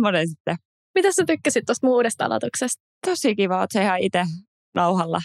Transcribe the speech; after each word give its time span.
semmoinen 0.00 0.28
sitten. 0.28 0.56
Mitä 0.94 1.12
sä 1.12 1.24
tykkäsit 1.26 1.66
tuosta 1.66 1.86
mun 1.86 1.96
uudesta 1.96 2.24
aloituksesta? 2.24 2.82
Tosi 3.06 3.36
kiva, 3.36 3.62
että 3.62 3.78
se 3.78 3.84
ihan 3.84 3.98
itse 3.98 4.24
nauhalla. 4.74 5.20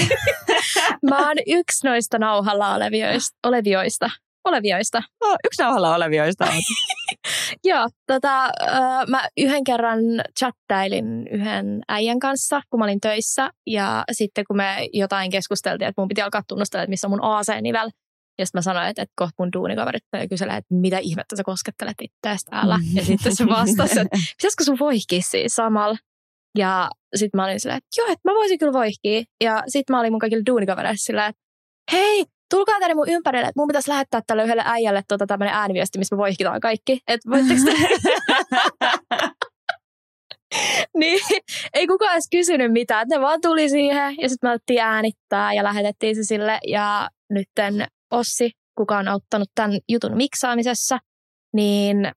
Mä 1.10 1.28
oon 1.28 1.36
yksi 1.46 1.86
noista 1.86 2.18
nauhalla 2.18 2.74
olevioista. 2.74 3.36
olevioista. 3.46 4.10
olevioista. 4.44 5.02
Oh, 5.20 5.36
yksi 5.44 5.62
nauhalla 5.62 5.94
olevioista 5.94 6.44
on. 6.44 6.50
Joo, 7.64 7.88
tota, 8.06 8.44
äh, 8.44 9.06
mä 9.08 9.28
yhden 9.36 9.64
kerran 9.64 9.98
chattailin 10.38 11.28
yhden 11.28 11.82
äijän 11.88 12.18
kanssa, 12.18 12.62
kun 12.70 12.80
mä 12.80 12.84
olin 12.84 13.00
töissä. 13.00 13.50
Ja 13.66 14.04
sitten 14.12 14.44
kun 14.48 14.56
me 14.56 14.88
jotain 14.92 15.30
keskusteltiin, 15.30 15.88
että 15.88 16.02
mun 16.02 16.08
piti 16.08 16.22
alkaa 16.22 16.42
tunnustella, 16.48 16.82
että 16.82 16.90
missä 16.90 17.06
on 17.06 17.10
mun 17.10 17.24
AC-nivel. 17.24 17.90
Ja 18.40 18.46
sitten 18.46 18.58
mä 18.58 18.62
sanoin, 18.62 18.88
että, 18.88 19.02
että 19.02 19.12
kohta 19.16 19.34
mun 19.38 19.52
duunikaverit 19.52 20.02
kyselee, 20.28 20.56
että 20.56 20.74
mitä 20.74 20.98
ihmettä 20.98 21.36
sä 21.36 21.42
koskettelet 21.44 21.96
itseäsi 22.02 22.46
täällä. 22.46 22.78
Ja 22.94 23.04
sitten 23.04 23.36
se 23.36 23.46
vastasi, 23.46 24.00
että 24.00 24.16
pitäisikö 24.36 24.64
sun 24.64 24.78
voihkia 24.80 25.20
siis 25.22 25.52
samalla. 25.54 25.98
Ja 26.58 26.90
sitten 27.16 27.38
mä 27.38 27.44
olin 27.44 27.60
silleen, 27.60 27.78
että 27.78 28.00
joo, 28.00 28.06
että 28.06 28.30
mä 28.30 28.34
voisin 28.34 28.58
kyllä 28.58 28.72
voihkia. 28.72 29.22
Ja 29.44 29.62
sitten 29.68 29.96
mä 29.96 30.00
olin 30.00 30.12
mun 30.12 30.18
kaikille 30.18 30.42
duunikavereille 30.46 30.96
silleen, 30.96 31.28
että 31.28 31.42
hei, 31.92 32.24
tulkaa 32.50 32.80
tänne 32.80 32.94
mun 32.94 33.08
ympärille, 33.08 33.48
että 33.48 33.60
mun 33.60 33.66
pitäisi 33.66 33.90
lähettää 33.90 34.20
tälle 34.26 34.44
yhdelle 34.44 34.62
äijälle 34.66 35.02
tota 35.08 35.26
tämmöinen 35.26 35.54
ääniviesti, 35.54 35.98
missä 35.98 36.16
me 36.16 36.20
voihkitaan 36.20 36.60
kaikki. 36.60 37.00
Että 37.08 37.30
voitteko 37.30 37.60
te... 37.64 37.72
niin, 41.00 41.20
ei 41.74 41.86
kukaan 41.86 42.12
edes 42.12 42.28
kysynyt 42.30 42.72
mitään. 42.72 43.06
Ne 43.08 43.20
vaan 43.20 43.40
tuli 43.40 43.68
siihen 43.68 44.14
ja 44.20 44.28
sitten 44.28 44.48
me 44.48 44.50
alettiin 44.50 44.80
äänittää 44.80 45.52
ja 45.52 45.64
lähetettiin 45.64 46.16
se 46.16 46.22
sille. 46.22 46.58
Ja 46.66 47.08
nytten 47.30 47.86
Ossi, 48.10 48.50
kuka 48.78 48.98
on 48.98 49.08
auttanut 49.08 49.48
tämän 49.54 49.78
jutun 49.88 50.16
miksaamisessa, 50.16 50.98
niin 51.52 52.12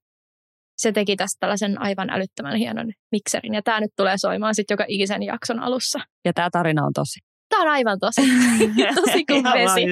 se 0.77 0.91
teki 0.91 1.15
tästä 1.15 1.37
tällaisen 1.39 1.81
aivan 1.81 2.09
älyttömän 2.09 2.55
hienon 2.55 2.91
mikserin. 3.11 3.53
Ja 3.53 3.61
tämä 3.61 3.79
nyt 3.79 3.91
tulee 3.97 4.17
soimaan 4.17 4.55
sitten 4.55 4.73
joka 4.75 4.85
ikisen 4.87 5.23
jakson 5.23 5.59
alussa. 5.59 5.99
Ja 6.25 6.33
tämä 6.33 6.49
tarina 6.51 6.85
on 6.85 6.93
tosi. 6.93 7.19
Tämä 7.49 7.61
on 7.61 7.67
aivan 7.67 7.99
tosi. 7.99 8.21
tosi 9.05 9.25
kuin 9.25 9.43
vesi. 9.43 9.85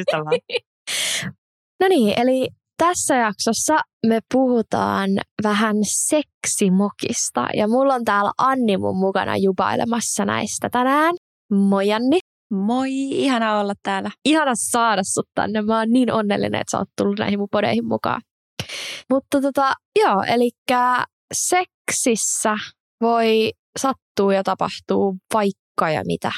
no 1.80 1.88
niin, 1.88 2.20
eli 2.20 2.48
tässä 2.78 3.16
jaksossa 3.16 3.78
me 4.08 4.20
puhutaan 4.34 5.10
vähän 5.44 5.76
seksimokista. 5.82 7.48
Ja 7.54 7.68
mulla 7.68 7.94
on 7.94 8.06
täällä 8.06 8.32
Anni 8.38 8.78
mun 8.78 8.98
mukana 8.98 9.38
jubailemassa 9.38 10.26
näistä 10.26 10.70
tänään. 10.70 11.16
Moi 11.52 11.94
Anni. 11.94 12.20
Moi, 12.52 12.92
ihana 13.12 13.60
olla 13.60 13.74
täällä. 13.84 14.12
Ihana 14.26 14.52
saada 14.56 15.04
sut 15.04 15.28
tänne. 15.36 15.62
Mä 15.62 15.80
oon 15.80 15.90
niin 15.90 16.12
onnellinen, 16.12 16.62
että 16.62 16.72
sä 16.72 16.78
oot 16.78 16.90
tullut 16.98 17.20
näihin 17.20 17.40
mun 17.40 17.48
podeihin 17.52 17.86
mukaan. 17.86 18.22
Mutta 19.10 19.42
tota, 19.42 19.74
joo, 20.00 20.24
eli 20.28 20.50
seksissä 21.34 22.56
voi 23.02 23.52
sattua 23.80 24.34
ja 24.34 24.44
tapahtuu 24.44 25.18
vaikka 25.34 25.90
ja 25.90 26.04
mitä. 26.06 26.32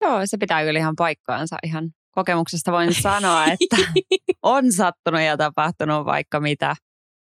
Joo, 0.00 0.20
se 0.24 0.36
pitää 0.38 0.64
kyllä 0.64 0.78
ihan 0.78 0.96
paikkaansa. 0.96 1.56
Ihan 1.62 1.90
kokemuksesta 2.10 2.72
voin 2.72 2.94
sanoa, 2.94 3.44
että 3.44 3.76
on 4.42 4.72
sattunut 4.72 5.20
ja 5.20 5.36
tapahtunut 5.36 6.06
vaikka 6.06 6.40
mitä. 6.40 6.76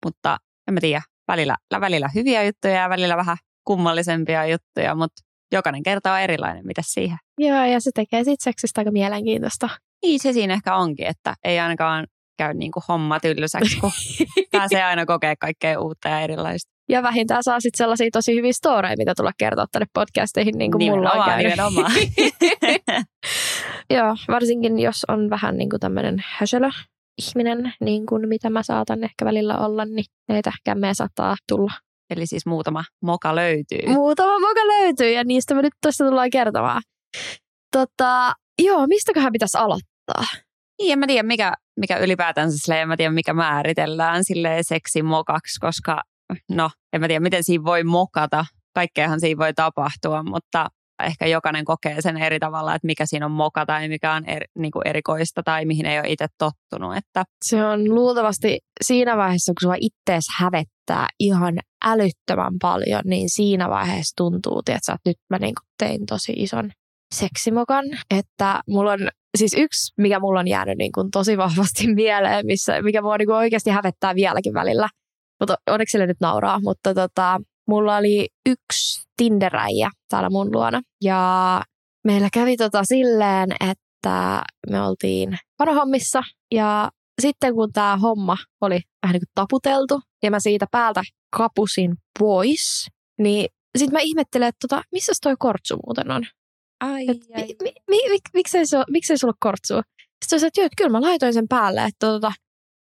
Mutta 0.04 0.36
en 0.68 0.74
mä 0.74 0.80
tiedä, 0.80 1.02
välillä, 1.28 1.56
välillä 1.80 2.10
hyviä 2.14 2.44
juttuja 2.44 2.74
ja 2.74 2.88
välillä 2.88 3.16
vähän 3.16 3.36
kummallisempia 3.64 4.46
juttuja, 4.46 4.94
mutta 4.94 5.22
jokainen 5.52 5.82
kerta 5.82 6.12
on 6.12 6.20
erilainen, 6.20 6.66
mitä 6.66 6.82
siihen. 6.84 7.18
Joo, 7.40 7.64
ja 7.64 7.80
se 7.80 7.90
tekee 7.94 8.24
sitten 8.24 8.44
seksistä 8.44 8.80
aika 8.80 8.90
mielenkiintoista. 8.90 9.68
Niin, 10.02 10.20
se 10.20 10.32
siinä 10.32 10.54
ehkä 10.54 10.76
onkin, 10.76 11.06
että 11.06 11.34
ei 11.44 11.58
ainakaan 11.58 12.06
käy 12.38 12.54
niin 12.54 12.72
kuin 12.72 12.82
homma 12.88 13.20
tyllysäksi, 13.20 13.80
kun 13.80 13.90
pääsee 14.52 14.84
aina 14.84 15.06
kokea 15.06 15.36
kaikkea 15.36 15.80
uutta 15.80 16.08
ja 16.08 16.20
erilaista. 16.20 16.70
Ja 16.88 17.02
vähintään 17.02 17.42
saa 17.42 17.60
sitten 17.60 17.78
sellaisia 17.78 18.08
tosi 18.12 18.34
hyviä 18.34 18.52
storeja, 18.52 18.94
mitä 18.98 19.14
tulla 19.16 19.32
kertoa 19.38 19.66
tänne 19.72 19.86
podcasteihin, 19.94 20.58
niin 20.58 20.72
kuin 20.72 20.90
mulla 20.90 21.12
on 21.12 21.24
käynyt. 21.24 21.54
Joo, 23.94 24.16
varsinkin 24.28 24.78
jos 24.78 25.04
on 25.08 25.30
vähän 25.30 25.56
niin 25.56 25.70
kuin 25.70 25.80
tämmöinen 25.80 26.24
hösölö 26.38 26.68
ihminen, 27.18 27.72
niin 27.80 28.06
kuin 28.06 28.28
mitä 28.28 28.50
mä 28.50 28.62
saatan 28.62 29.04
ehkä 29.04 29.24
välillä 29.24 29.58
olla, 29.58 29.84
niin 29.84 30.04
näitä 30.28 30.52
kämmejä 30.64 30.94
saattaa 30.94 31.36
tulla. 31.48 31.72
Eli 32.10 32.26
siis 32.26 32.46
muutama 32.46 32.84
moka 33.02 33.36
löytyy. 33.36 33.86
Muutama 33.86 34.38
moka 34.38 34.66
löytyy 34.66 35.10
ja 35.10 35.24
niistä 35.24 35.54
me 35.54 35.62
nyt 35.62 35.72
tuossa 35.82 36.04
tullaan 36.04 36.30
kertomaan. 36.30 36.82
Tota, 37.72 38.32
joo, 38.62 38.86
mistäköhän 38.86 39.32
pitäisi 39.32 39.58
aloittaa? 39.58 40.24
Niin, 40.78 40.92
en 40.92 40.98
mä 40.98 41.06
tiedä, 41.06 41.22
mikä, 41.22 41.52
mikä 41.80 41.98
ylipäätänsä 41.98 42.58
silleen, 42.58 42.82
en 42.82 42.88
mä 42.88 42.96
tiedä, 42.96 43.12
mikä 43.12 43.34
määritellään 43.34 44.24
silleen 44.24 44.64
seksimokaksi, 44.64 45.60
koska 45.60 46.02
no, 46.50 46.70
en 46.92 47.00
mä 47.00 47.08
tiedä, 47.08 47.20
miten 47.20 47.44
siinä 47.44 47.64
voi 47.64 47.84
mokata. 47.84 48.44
Kaikkeahan 48.74 49.20
siinä 49.20 49.38
voi 49.38 49.54
tapahtua, 49.54 50.22
mutta 50.22 50.66
ehkä 51.02 51.26
jokainen 51.26 51.64
kokee 51.64 52.00
sen 52.00 52.16
eri 52.16 52.38
tavalla, 52.38 52.74
että 52.74 52.86
mikä 52.86 53.06
siinä 53.06 53.26
on 53.26 53.32
moka 53.32 53.66
tai 53.66 53.88
mikä 53.88 54.12
on 54.12 54.24
eri, 54.24 54.46
niin 54.58 54.70
kuin 54.70 54.86
erikoista 54.86 55.42
tai 55.42 55.64
mihin 55.64 55.86
ei 55.86 55.98
ole 55.98 56.08
itse 56.08 56.26
tottunut. 56.38 56.96
Että. 56.96 57.24
Se 57.44 57.64
on 57.64 57.94
luultavasti 57.94 58.58
siinä 58.84 59.16
vaiheessa, 59.16 59.52
kun 59.60 59.68
sua 59.68 59.74
ittees 59.80 60.24
hävettää 60.38 61.08
ihan 61.20 61.58
älyttömän 61.84 62.54
paljon, 62.62 63.02
niin 63.04 63.30
siinä 63.30 63.68
vaiheessa 63.68 64.16
tuntuu, 64.16 64.62
että 64.66 64.96
nyt 65.06 65.16
mä 65.30 65.38
niin 65.38 65.54
tein 65.78 66.06
tosi 66.06 66.32
ison 66.36 66.70
seksimokan, 67.14 67.84
että 68.10 68.60
mulla 68.68 68.92
on 68.92 69.08
siis 69.38 69.54
yksi, 69.54 69.92
mikä 69.98 70.20
mulla 70.20 70.40
on 70.40 70.48
jäänyt 70.48 70.78
niin 70.78 70.92
kuin 70.92 71.10
tosi 71.10 71.36
vahvasti 71.36 71.86
mieleen, 71.94 72.46
missä, 72.46 72.82
mikä 72.82 73.02
mua 73.02 73.18
niin 73.18 73.26
kuin 73.26 73.36
oikeasti 73.36 73.70
hävettää 73.70 74.14
vieläkin 74.14 74.54
välillä. 74.54 74.88
Mutta 75.40 75.56
onneksi 75.70 75.92
sille 75.92 76.06
nyt 76.06 76.20
nauraa, 76.20 76.60
mutta 76.62 76.94
tota, 76.94 77.40
mulla 77.68 77.96
oli 77.96 78.28
yksi 78.46 79.06
Tinderäjä 79.16 79.90
täällä 80.08 80.30
mun 80.30 80.52
luona. 80.52 80.80
Ja 81.04 81.62
meillä 82.04 82.28
kävi 82.32 82.56
tota 82.56 82.84
silleen, 82.84 83.48
että 83.70 84.42
me 84.70 84.82
oltiin 84.82 85.38
panohommissa 85.56 86.22
ja 86.50 86.90
sitten 87.20 87.54
kun 87.54 87.72
tämä 87.72 87.96
homma 87.96 88.36
oli 88.60 88.80
vähän 89.02 89.12
niin 89.12 89.20
kuin 89.20 89.32
taputeltu 89.34 90.00
ja 90.22 90.30
mä 90.30 90.40
siitä 90.40 90.66
päältä 90.70 91.02
kapusin 91.36 91.94
pois, 92.18 92.86
niin 93.18 93.46
sitten 93.78 93.96
mä 93.96 94.00
ihmettelen, 94.00 94.48
että 94.48 94.68
tota, 94.68 94.82
missä 94.92 95.12
toi 95.22 95.34
kortsu 95.38 95.76
muuten 95.86 96.10
on? 96.10 96.22
Ai, 96.80 97.04
Et, 97.08 97.16
ai. 97.36 97.42
Mi, 97.42 97.54
mi, 97.62 97.72
mi, 97.88 98.10
mi, 98.10 98.18
miksei, 98.34 98.66
se, 98.66 98.78
miksei 98.90 99.18
sulla 99.18 99.34
kortsua? 99.40 99.82
Sitten 100.24 100.40
se 100.40 100.46
että, 100.46 100.60
että 100.60 100.76
kyllä 100.76 100.90
mä 100.90 101.00
laitoin 101.00 101.34
sen 101.34 101.48
päälle, 101.48 101.80
että 101.80 102.06
tota, 102.06 102.32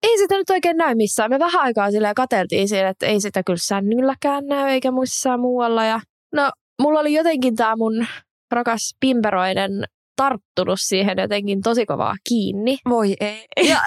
ei 0.03 0.17
sitä 0.17 0.37
nyt 0.37 0.49
oikein 0.49 0.77
näy 0.77 0.95
missään. 0.95 1.29
Me 1.29 1.39
vähän 1.39 1.61
aikaa 1.61 1.91
silleen 1.91 2.15
kateltiin 2.15 2.69
siinä, 2.69 2.89
että 2.89 3.05
ei 3.05 3.21
sitä 3.21 3.43
kyllä 3.43 3.59
sännylläkään 3.61 4.45
näy 4.45 4.69
eikä 4.69 4.91
missään 4.91 5.39
muualla. 5.39 5.85
Ja, 5.85 5.99
no, 6.35 6.51
mulla 6.81 6.99
oli 6.99 7.13
jotenkin 7.13 7.55
tämä 7.55 7.75
mun 7.75 8.05
rakas 8.51 8.95
pimperoinen 8.99 9.71
tarttunut 10.15 10.79
siihen 10.79 11.17
jotenkin 11.17 11.61
tosi 11.61 11.85
kovaa 11.85 12.15
kiinni. 12.29 12.77
Voi 12.89 13.15
ei. 13.19 13.45
Ja 13.67 13.79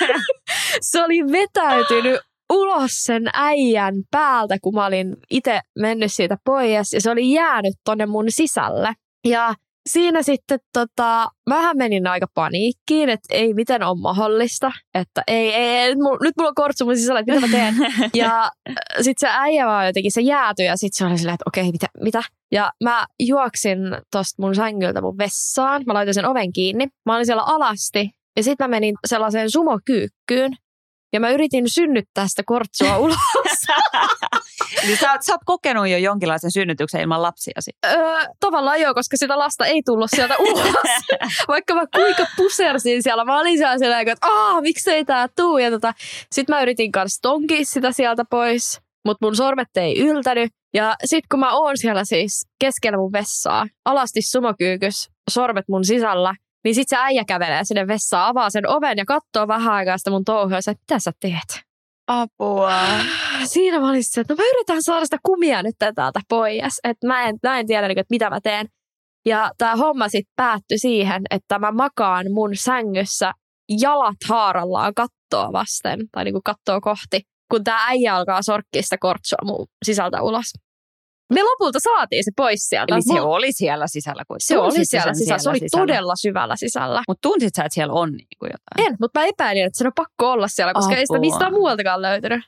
se 0.90 1.02
oli 1.02 1.32
vetäytynyt 1.32 2.20
ulos 2.52 2.90
sen 2.90 3.22
äijän 3.34 3.94
päältä, 4.10 4.56
kun 4.62 4.74
mä 4.74 4.86
olin 4.86 5.16
itse 5.30 5.60
mennyt 5.78 6.12
siitä 6.12 6.36
pois. 6.44 6.92
Ja 6.92 7.00
se 7.00 7.10
oli 7.10 7.32
jäänyt 7.32 7.74
tonne 7.84 8.06
mun 8.06 8.24
sisälle. 8.28 8.92
Ja 9.24 9.54
siinä 9.88 10.22
sitten 10.22 10.58
tota, 10.72 11.28
vähän 11.48 11.76
menin 11.76 12.06
aika 12.06 12.26
paniikkiin, 12.34 13.08
että 13.08 13.34
ei 13.34 13.54
miten 13.54 13.82
on 13.82 14.00
mahdollista, 14.00 14.72
että 14.94 15.22
ei, 15.26 15.54
ei, 15.54 15.78
ei 15.78 15.88
nyt, 15.88 15.98
nyt 16.22 16.36
mulla 16.36 16.48
on 16.48 16.54
kortsu 16.54 16.84
mun 16.84 16.96
sisällä, 16.96 17.20
että 17.20 17.34
mitä 17.34 17.46
mä 17.46 17.52
teen. 17.52 17.74
ja 18.14 18.42
äh, 18.42 18.74
sitten 19.00 19.28
se 19.30 19.36
äijä 19.38 19.66
vaan 19.66 19.86
jotenkin, 19.86 20.12
se 20.12 20.20
jäätyi 20.20 20.66
ja 20.66 20.76
sitten 20.76 20.98
se 20.98 21.06
oli 21.06 21.18
silleen, 21.18 21.34
että 21.34 21.44
okei, 21.46 21.72
mitä, 21.72 21.86
mitä. 22.00 22.22
Ja 22.52 22.72
mä 22.84 23.06
juoksin 23.20 23.78
tosta 24.10 24.42
mun 24.42 24.54
sängyltä 24.54 25.00
mun 25.00 25.18
vessaan, 25.18 25.82
mä 25.86 25.94
laitoin 25.94 26.14
sen 26.14 26.28
oven 26.28 26.52
kiinni, 26.52 26.88
mä 27.06 27.14
olin 27.14 27.26
siellä 27.26 27.42
alasti 27.42 28.10
ja 28.36 28.42
sitten 28.42 28.64
mä 28.64 28.68
menin 28.68 28.94
sellaiseen 29.06 29.50
sumokyykkyyn, 29.50 30.52
ja 31.14 31.20
mä 31.20 31.30
yritin 31.30 31.70
synnyttää 31.70 32.28
sitä 32.28 32.42
kortsua 32.46 32.98
ulos. 33.04 33.16
Eli 34.84 34.96
sä, 34.96 35.16
sä 35.20 35.32
oot 35.32 35.40
kokenut 35.46 35.88
jo 35.88 35.98
jonkinlaisen 35.98 36.50
synnytyksen 36.50 37.00
ilman 37.00 37.22
lapsiasi? 37.22 37.70
Öö, 37.86 37.94
tavallaan 38.40 38.80
joo, 38.80 38.94
koska 38.94 39.16
sitä 39.16 39.38
lasta 39.38 39.66
ei 39.66 39.82
tullut 39.84 40.10
sieltä 40.10 40.36
ulos. 40.38 40.74
Vaikka 41.48 41.74
mä 41.74 41.84
kuinka 41.96 42.26
pusersin 42.36 43.02
siellä. 43.02 43.24
Mä 43.24 43.40
olin 43.40 43.58
siellä 43.58 43.78
siellä, 43.78 44.00
että 44.00 44.26
aah, 44.26 44.62
miksei 44.62 45.04
tää 45.04 45.28
tuu. 45.36 45.58
Ja 45.58 45.70
tota, 45.70 45.94
sit 46.32 46.48
mä 46.48 46.62
yritin 46.62 46.92
kanssa 46.92 47.22
tonkia 47.22 47.64
sitä 47.64 47.92
sieltä 47.92 48.24
pois, 48.30 48.80
mutta 49.04 49.26
mun 49.26 49.36
sormet 49.36 49.76
ei 49.76 50.00
yltänyt. 50.00 50.52
Ja 50.74 50.94
sit 51.04 51.24
kun 51.30 51.40
mä 51.40 51.52
oon 51.52 51.78
siellä 51.78 52.04
siis 52.04 52.46
keskellä 52.60 52.98
mun 52.98 53.12
vessaa, 53.12 53.66
alasti 53.84 54.22
sumokyykys, 54.22 55.10
sormet 55.30 55.64
mun 55.68 55.84
sisällä, 55.84 56.34
niin 56.64 56.74
sit 56.74 56.88
se 56.88 56.96
äijä 56.96 57.24
kävelee 57.24 57.64
sinne 57.64 57.86
vessaan, 57.86 58.28
avaa 58.28 58.50
sen 58.50 58.68
oven 58.68 58.98
ja 58.98 59.04
katsoo 59.04 59.48
vähän 59.48 59.74
aikaa 59.74 59.98
sitä 59.98 60.10
mun 60.10 60.24
touhua 60.24 60.58
että 60.58 60.70
mitä 60.70 60.98
sä 60.98 61.12
teet? 61.20 61.64
Apua. 62.06 62.72
Siinä 63.52 63.80
mä 63.80 63.88
olin 63.88 64.02
että 64.20 64.34
no 64.34 64.36
mä 64.36 64.48
yritän 64.54 64.82
saada 64.82 65.04
sitä 65.04 65.18
kumia 65.22 65.62
nyt 65.62 65.74
täältä 65.78 66.20
pois. 66.28 66.80
Että 66.84 67.06
mä 67.06 67.24
en, 67.24 67.36
mä 67.42 67.58
en 67.58 67.66
tiedä, 67.66 67.86
että 67.86 68.04
mitä 68.10 68.30
mä 68.30 68.40
teen. 68.40 68.66
Ja 69.26 69.50
tämä 69.58 69.76
homma 69.76 70.08
sitten 70.08 70.32
päättyi 70.36 70.78
siihen, 70.78 71.22
että 71.30 71.58
mä 71.58 71.72
makaan 71.72 72.26
mun 72.32 72.50
sängyssä 72.56 73.32
jalat 73.80 74.16
haarallaan 74.28 74.94
kattoa 74.94 75.52
vasten, 75.52 76.00
tai 76.12 76.24
niinku 76.24 76.40
kattoa 76.44 76.80
kohti, 76.80 77.20
kun 77.50 77.64
tämä 77.64 77.86
äijä 77.86 78.14
alkaa 78.14 78.42
sorkkia 78.42 78.82
sitä 78.82 78.98
kortsoa 79.00 79.44
mun 79.44 79.66
sisältä 79.84 80.22
ulos. 80.22 80.52
Me 81.32 81.42
lopulta 81.42 81.78
saatiin 81.82 82.24
se 82.24 82.30
pois 82.36 82.68
sieltä. 82.68 82.94
Eli 82.94 83.02
se 83.02 83.20
oli 83.20 83.52
siellä 83.52 83.86
sisällä. 83.86 84.22
Kun 84.28 84.36
se 84.38 84.58
oli 84.58 84.84
siellä 84.84 85.14
sisällä. 85.14 85.38
Se 85.38 85.50
oli 85.50 85.58
sisällä? 85.58 85.82
todella 85.82 86.16
syvällä 86.16 86.56
sisällä. 86.56 87.02
Mutta 87.08 87.28
tunsit 87.28 87.54
sä, 87.56 87.64
että 87.64 87.74
siellä 87.74 87.92
on 87.92 88.12
niin 88.12 88.28
kuin 88.38 88.50
jotain? 88.52 88.92
En, 88.92 88.96
mutta 89.00 89.20
mä 89.20 89.26
epäilin, 89.26 89.64
että 89.64 89.78
se 89.78 89.86
on 89.86 89.92
pakko 89.94 90.30
olla 90.30 90.48
siellä, 90.48 90.74
koska 90.74 90.96
ei 90.96 91.06
sitä 91.06 91.16
Apua. 91.16 91.30
mistään 91.30 91.52
muualtakaan 91.52 92.02
löytynyt. 92.02 92.44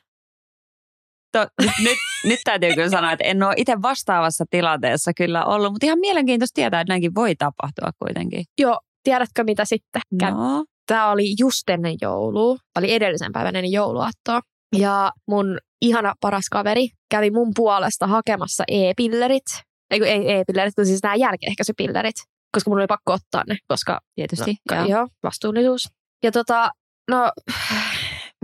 To, 1.31 1.47
nyt, 1.83 1.97
nyt, 2.25 2.39
täytyy 2.43 2.73
kyllä 2.73 2.89
sanoa, 2.89 3.11
että 3.11 3.25
en 3.25 3.43
ole 3.43 3.53
itse 3.57 3.81
vastaavassa 3.81 4.45
tilanteessa 4.49 5.11
kyllä 5.13 5.45
ollut, 5.45 5.71
mutta 5.71 5.85
ihan 5.85 5.99
mielenkiintoista 5.99 6.55
tietää, 6.55 6.81
että 6.81 6.91
näinkin 6.91 7.15
voi 7.15 7.35
tapahtua 7.35 7.91
kuitenkin. 7.99 8.43
Joo, 8.59 8.79
tiedätkö 9.03 9.43
mitä 9.43 9.65
sitten? 9.65 10.01
No, 10.21 10.65
Tämä 10.87 11.11
oli 11.11 11.35
just 11.39 11.69
ennen 11.69 11.95
joulua, 12.01 12.57
oli 12.77 12.93
edellisen 12.93 13.31
päivän 13.31 13.55
ennen 13.55 13.71
jouluaattoa. 13.71 14.41
Ja 14.75 15.11
mun 15.27 15.57
ihana 15.81 16.13
paras 16.21 16.49
kaveri 16.51 16.87
kävi 17.11 17.31
mun 17.31 17.51
puolesta 17.55 18.07
hakemassa 18.07 18.63
e-pillerit. 18.67 19.45
Ei, 19.91 19.99
kun 19.99 20.07
ei 20.07 20.31
e-pillerit, 20.31 20.75
kun 20.75 20.85
siis 20.85 21.03
nämä 21.03 21.15
jälkiehkäisypillerit. 21.15 22.15
Koska 22.51 22.69
mun 22.69 22.79
oli 22.79 22.87
pakko 22.87 23.13
ottaa 23.13 23.43
ne, 23.47 23.57
koska 23.67 23.99
tietysti. 24.15 24.55
no, 24.71 24.77
joo. 24.77 24.85
joo, 24.85 25.07
vastuullisuus. 25.23 25.89
Ja 26.23 26.31
tota, 26.31 26.71
no, 27.11 27.31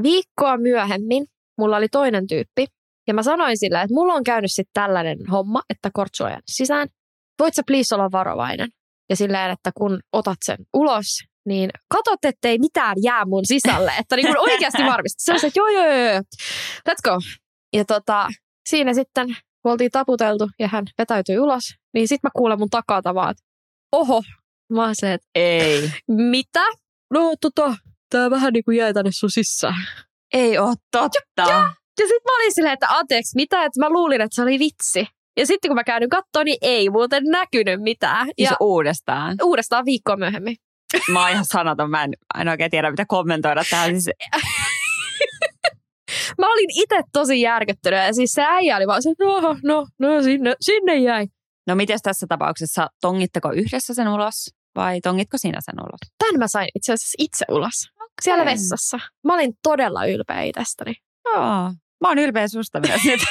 viikkoa 0.03 0.57
myöhemmin 0.57 1.25
mulla 1.57 1.77
oli 1.77 1.89
toinen 1.89 2.27
tyyppi. 2.27 2.65
Ja 3.07 3.13
mä 3.13 3.23
sanoin 3.23 3.57
sille, 3.57 3.81
että 3.81 3.93
mulla 3.93 4.13
on 4.13 4.23
käynyt 4.23 4.51
sitten 4.51 4.73
tällainen 4.73 5.17
homma, 5.31 5.61
että 5.69 5.89
kortsu 5.93 6.23
on 6.23 6.29
jäänyt 6.29 6.43
sisään. 6.47 6.87
Voit 7.39 7.53
sä 7.53 7.61
please 7.67 7.95
olla 7.95 8.11
varovainen? 8.11 8.69
Ja 9.09 9.15
silleen, 9.15 9.51
että 9.51 9.71
kun 9.77 9.99
otat 10.13 10.37
sen 10.45 10.57
ulos, 10.73 11.23
niin 11.45 11.69
katot, 11.89 12.25
ettei 12.25 12.57
mitään 12.59 12.95
jää 13.03 13.25
mun 13.25 13.45
sisälle. 13.45 13.91
Että 13.99 14.15
niin 14.15 14.39
oikeasti 14.39 14.83
varmistat. 14.91 15.19
Se 15.19 15.33
on 15.33 15.39
se, 15.39 15.47
että 15.47 15.59
joo, 15.59 15.67
joo, 15.67 15.85
joo, 15.85 16.21
let's 16.89 17.01
go. 17.03 17.19
Ja 17.73 17.85
tota, 17.85 18.27
siinä 18.69 18.93
sitten, 18.93 19.27
kun 19.61 19.71
oltiin 19.71 19.91
taputeltu 19.91 20.49
ja 20.59 20.67
hän 20.67 20.85
vetäytyi 20.97 21.39
ulos, 21.39 21.63
niin 21.93 22.07
sitten 22.07 22.27
mä 22.27 22.31
kuulen 22.35 22.59
mun 22.59 22.69
takaa 22.69 23.01
vaan, 23.13 23.31
että 23.31 23.43
oho. 23.91 24.23
Mä 24.73 24.83
oon 24.85 24.95
se, 24.95 25.13
että 25.13 25.27
Ei, 25.35 25.91
mitä? 26.07 26.63
No 27.13 27.33
tota, 27.41 27.75
tää 28.09 28.29
vähän 28.29 28.53
niin 28.53 28.63
kuin 28.63 28.77
jäi 28.77 28.93
tänne 28.93 29.11
sun 29.13 29.31
sisään. 29.31 29.75
ei 30.33 30.57
ole 30.57 30.75
totta. 30.91 31.51
Ja 31.99 32.07
sitten 32.07 32.21
mä 32.25 32.35
olin 32.35 32.53
silleen, 32.53 32.73
että 32.73 32.87
anteeksi, 32.89 33.35
mitä? 33.35 33.63
Että 33.65 33.79
mä 33.79 33.89
luulin, 33.89 34.21
että 34.21 34.35
se 34.35 34.41
oli 34.41 34.59
vitsi. 34.59 35.07
Ja 35.37 35.45
sitten 35.47 35.69
kun 35.69 35.75
mä 35.75 35.83
käyn 35.83 36.09
katsoa, 36.09 36.43
niin 36.43 36.57
ei 36.61 36.89
muuten 36.89 37.23
näkynyt 37.23 37.81
mitään. 37.81 38.25
Siis 38.25 38.49
Ja 38.49 38.57
uudestaan. 38.59 39.37
uudestaan 39.43 39.85
viikkoa 39.85 40.15
myöhemmin. 40.15 40.55
Mä 41.11 41.21
oon 41.21 41.31
ihan 41.31 41.45
sanaton, 41.45 41.89
mä 41.89 42.03
en, 42.03 42.13
en 42.39 42.47
oikein 42.47 42.71
tiedä 42.71 42.91
mitä 42.91 43.05
kommentoida 43.07 43.63
tähän. 43.69 44.01
Siis, 44.01 44.09
Mä 46.37 46.53
olin 46.53 46.69
itse 46.71 47.01
tosi 47.13 47.41
järkyttynyt. 47.41 47.99
Ja 47.99 48.13
siis 48.13 48.31
se 48.31 48.43
äijä 48.43 48.77
oli 48.77 48.87
vaan 48.87 49.03
se, 49.03 49.09
että 49.09 49.23
no, 49.23 49.57
no, 49.63 49.87
no 49.99 50.23
sinne, 50.23 50.55
sinne 50.61 50.95
jäi. 50.95 51.27
no 51.67 51.75
miten 51.75 51.99
tässä 52.03 52.25
tapauksessa, 52.29 52.87
tongitteko 53.01 53.51
yhdessä 53.51 53.93
sen 53.93 54.07
ulos 54.07 54.49
vai 54.75 55.01
tongitko 55.01 55.37
sinä 55.37 55.59
sen 55.61 55.79
ulos? 55.79 55.99
Tän 56.17 56.39
mä 56.39 56.47
sain 56.47 56.67
itse 56.75 56.93
asiassa 56.93 57.15
itse 57.19 57.45
ulos. 57.49 57.89
Siellä 58.21 58.45
vessassa. 58.45 58.99
Mä 59.23 59.33
olin 59.33 59.53
todella 59.63 60.05
ylpeä 60.05 60.41
itsestäni. 60.41 60.93
Joo. 61.25 61.73
Mä 62.01 62.07
oon 62.07 62.19
ylpeä 62.19 62.47
susta 62.47 62.79
myös 62.87 63.03
nyt. 63.05 63.21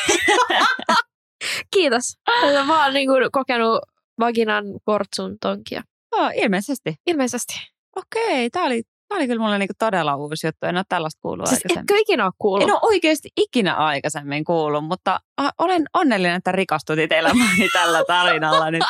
Kiitos. 1.74 2.04
Mä 2.66 2.84
oon 2.84 2.94
niinku 2.94 3.12
kokenut 3.32 3.80
vaginan 4.20 4.64
kortsun 4.84 5.36
tonkia. 5.40 5.82
Joo, 6.16 6.30
ilmeisesti. 6.34 6.94
Ilmeisesti. 7.06 7.54
Okei, 7.96 8.50
tää 8.50 8.62
oli, 8.62 8.82
tää 9.08 9.16
oli 9.18 9.26
kyllä 9.26 9.42
mulle 9.42 9.58
niinku 9.58 9.74
todella 9.78 10.16
uusi 10.16 10.46
juttu. 10.46 10.66
En 10.66 10.76
ole 10.76 10.84
tällaista 10.88 11.18
kuullut 11.22 11.46
Siis 11.48 11.58
aikaisemmin. 11.58 11.82
etkö 11.82 11.94
ikinä 12.00 12.24
ole 12.24 12.32
kuullut? 12.38 12.68
En 12.68 12.74
ole 12.74 12.80
oikeasti 12.82 13.28
ikinä 13.36 13.74
aikaisemmin 13.74 14.44
kuullut, 14.44 14.84
mutta 14.84 15.20
olen 15.58 15.84
onnellinen, 15.94 16.36
että 16.36 16.52
rikastutit 16.52 17.12
elämäni 17.12 17.68
tällä 17.72 18.04
tarinalla 18.06 18.70
nyt. 18.70 18.82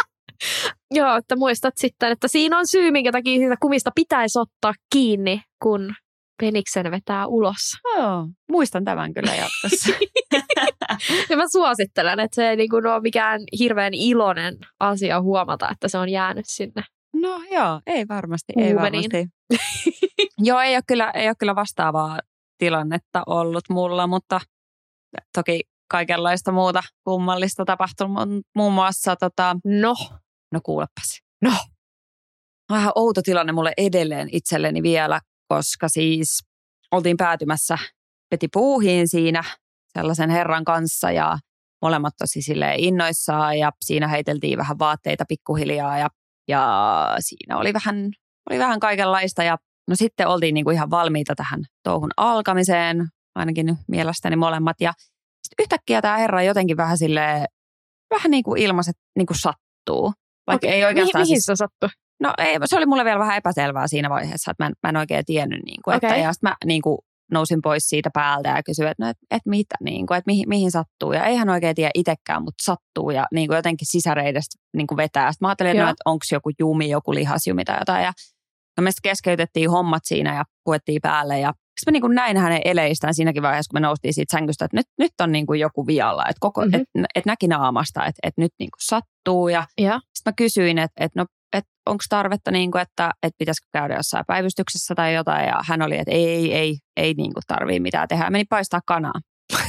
Joo, 0.95 1.17
että 1.17 1.37
muistat 1.37 1.75
sitten, 1.77 2.13
että 2.13 2.29
siinä 2.29 2.59
on 2.59 2.67
syy, 2.67 2.91
minkä 2.91 3.13
takia 3.13 3.39
siitä 3.39 3.57
kumista 3.61 3.91
pitäisi 3.95 4.39
ottaa 4.39 4.73
kiinni, 4.93 5.43
kun 5.63 5.95
peniksen 6.41 6.91
vetää 6.91 7.27
ulos. 7.27 7.77
Joo, 7.97 8.29
muistan 8.51 8.85
tämän 8.85 9.15
kyllä 9.15 9.35
jatkossa. 9.35 9.93
Ja 11.31 11.37
mä 11.37 11.45
suosittelen, 11.53 12.21
että 12.21 12.35
se 12.35 12.51
ei 12.51 12.57
niin 12.57 12.71
kuin 12.71 12.87
ole 12.87 13.01
mikään 13.01 13.41
hirveän 13.59 13.95
iloinen 13.95 14.57
asia 14.81 15.21
huomata, 15.21 15.69
että 15.71 15.89
se 15.89 15.99
on 15.99 16.09
jäänyt 16.09 16.45
sinne. 16.49 16.83
No 17.15 17.43
joo, 17.51 17.81
ei 17.87 18.09
varmasti, 18.09 18.53
ei 18.57 18.75
Uumeniin. 18.75 19.11
varmasti. 19.13 19.29
joo, 20.49 20.61
ei 20.61 20.77
ole, 20.77 20.83
kyllä, 20.87 21.11
ei 21.11 21.29
ole 21.29 21.35
kyllä 21.39 21.55
vastaavaa 21.55 22.19
tilannetta 22.59 23.23
ollut 23.27 23.65
mulla, 23.71 24.07
mutta 24.07 24.41
toki 25.35 25.61
kaikenlaista 25.91 26.53
muuta 26.53 26.83
kummallista 27.05 27.65
tapahtunut. 27.65 28.29
Muun 28.57 28.73
muassa, 28.73 29.17
tota, 29.17 29.57
No, 29.65 29.95
no 30.53 30.61
kuulepas. 30.63 31.21
No. 31.43 31.53
Vähän 32.71 32.93
outo 32.95 33.23
tilanne 33.23 33.53
mulle 33.53 33.73
edelleen 33.77 34.29
itselleni 34.33 34.83
vielä, 34.83 35.21
koska 35.49 35.89
siis 35.89 36.45
oltiin 36.91 37.17
päätymässä 37.17 37.79
Peti 38.31 38.49
Puuhiin 38.53 39.09
siinä 39.09 39.45
sellaisen 39.99 40.31
herran 40.31 40.65
kanssa 40.65 41.11
ja 41.11 41.39
molemmat 41.83 42.15
tosi 42.19 42.43
silleen 42.43 42.81
innoissaan 42.81 43.59
ja 43.59 43.73
siinä 43.85 44.09
heiteltiin 44.09 44.59
vähän 44.59 44.79
vaatteita 44.79 45.25
pikkuhiljaa 45.29 45.99
ja, 45.99 46.09
ja 46.49 47.17
siinä 47.21 47.59
oli 47.59 47.73
vähän, 47.73 48.11
oli 48.51 48.59
vähän 48.59 48.81
kaikenlaista 48.81 49.43
ja 49.43 49.59
no 49.89 49.97
sitten 49.97 50.29
oltiin 50.29 50.55
niinku 50.55 50.71
ihan 50.71 50.91
valmiita 50.91 51.35
tähän 51.35 51.61
touhun 51.83 52.11
alkamiseen, 52.17 53.07
ainakin 53.35 53.79
mielestäni 53.89 54.37
molemmat 54.37 54.77
ja 54.81 54.93
sitten 55.43 55.65
yhtäkkiä 55.65 56.03
tämä 56.03 56.17
herra 56.17 56.43
jotenkin 56.43 56.77
vähän 56.77 56.99
silleen, 56.99 57.47
vähän 58.11 58.31
niin 58.31 58.45
kuin 58.45 58.63
ilmaiset 58.63 58.97
niin 59.17 59.27
kuin 59.27 59.39
sattuu. 59.39 60.13
Vaikka 60.47 60.67
Okei, 60.67 60.71
ei 60.71 60.85
oikeastaan 60.85 61.21
mihin, 61.21 61.33
mihin 61.33 61.43
siis, 61.43 61.45
se 61.45 61.57
sattui? 61.57 61.89
No 62.21 62.35
ei, 62.39 62.59
se 62.65 62.77
oli 62.77 62.87
mulle 62.87 63.05
vielä 63.05 63.19
vähän 63.19 63.37
epäselvää 63.37 63.89
siinä 63.89 64.11
vaiheessa, 64.11 64.51
että 64.51 64.65
mä 64.65 64.67
en, 64.67 64.73
mä 64.83 64.89
en 64.89 64.97
oikein 64.97 65.25
tiennyt. 65.25 65.63
Niin 65.65 65.81
kuin, 65.85 65.95
että, 65.95 66.07
Okei. 66.07 66.23
ja 66.23 66.33
sitten 66.33 66.51
mä 66.51 66.57
niin 66.65 66.83
kuin, 66.83 66.99
nousin 67.33 67.63
pois 67.63 67.89
siitä 67.89 68.11
päältä 68.15 68.49
ja 68.49 68.63
kysyin, 68.63 68.89
että 68.89 69.05
no, 69.05 69.11
et, 69.11 69.17
et 69.31 69.43
mitä, 69.47 69.75
niin 69.81 70.07
kuin, 70.07 70.19
että 70.19 70.29
mihin, 70.29 70.49
mihin 70.49 70.71
sattuu. 70.71 71.13
Ja 71.13 71.25
eihän 71.25 71.49
oikein 71.49 71.75
tiedä 71.75 71.91
itsekään, 71.95 72.43
mutta 72.43 72.65
sattuu 72.65 73.11
ja 73.11 73.27
niin 73.33 73.49
kuin 73.49 73.57
jotenkin 73.57 73.87
sisäreidestä 73.91 74.59
niin 74.77 74.87
kuin 74.87 74.97
vetää. 74.97 75.33
Sitten 75.33 75.47
mä 75.47 75.49
ajattelin, 75.49 75.71
että, 75.71 75.79
Joo. 75.81 75.87
no, 75.87 75.91
että 75.91 76.03
onko 76.05 76.25
joku 76.33 76.51
jumi, 76.59 76.89
joku 76.91 77.15
lihasjumi 77.15 77.65
tai 77.65 77.79
jotain. 77.81 78.05
Ja 78.05 78.13
no 78.79 78.83
me 78.83 78.91
sitten 78.91 79.11
keskeytettiin 79.11 79.71
hommat 79.71 80.03
siinä 80.05 80.35
ja 80.37 80.45
puettiin 80.65 81.01
päälle 81.03 81.39
ja 81.41 81.53
sitten 81.81 81.91
mä 81.91 81.93
niin 81.93 82.01
kuin 82.03 82.15
näin 82.15 82.37
hänen 82.37 82.61
eleistään 82.65 83.15
siinäkin 83.15 83.43
vaiheessa, 83.43 83.71
kun 83.71 83.77
me 83.81 83.87
noustiin 83.87 84.15
siitä 84.15 84.37
sängystä, 84.37 84.65
että 84.65 84.77
nyt, 84.77 84.87
nyt 84.99 85.13
on 85.21 85.33
niin 85.33 85.47
kuin 85.47 85.61
joku 85.61 85.87
vialla, 85.87 86.23
että, 86.23 86.41
koko, 86.41 86.61
Mhm. 86.61 86.71
mm-hmm. 86.75 87.05
et, 87.05 87.11
et 87.15 87.27
näki 87.27 87.49
naamasta, 87.49 88.07
että, 88.07 88.21
että 88.23 88.41
nyt 88.41 88.53
niin 88.59 88.71
kuin 88.71 88.81
sattuu 88.87 89.49
ja 89.49 89.67
Ja. 89.81 90.01
sitten 90.15 90.31
mä 90.31 90.35
kysyin, 90.37 90.79
että, 90.79 91.05
että 91.05 91.21
no, 91.21 91.23
että 91.23 91.35
onko 91.87 92.05
tarvetta, 92.09 92.51
niin 92.51 92.71
kuin, 92.71 92.83
että, 92.83 93.11
että 93.23 93.39
pitäisikö 93.39 93.69
käydä 93.73 93.95
jossain 93.95 94.25
päivystyksessä 94.27 94.95
tai 94.95 95.15
jotain. 95.15 95.47
Ja 95.47 95.61
hän 95.69 95.83
oli, 95.83 95.99
että 95.99 96.13
ei, 96.13 96.27
ei, 96.27 96.55
ei, 96.55 96.77
ei 96.97 97.15
niin 97.15 97.33
kuin 97.33 97.43
tarvii 97.47 97.81
mitään 97.81 98.09
tehdä. 98.09 98.31
Meni 98.31 98.45
paistaa 98.45 98.81
kanaa. 98.87 99.21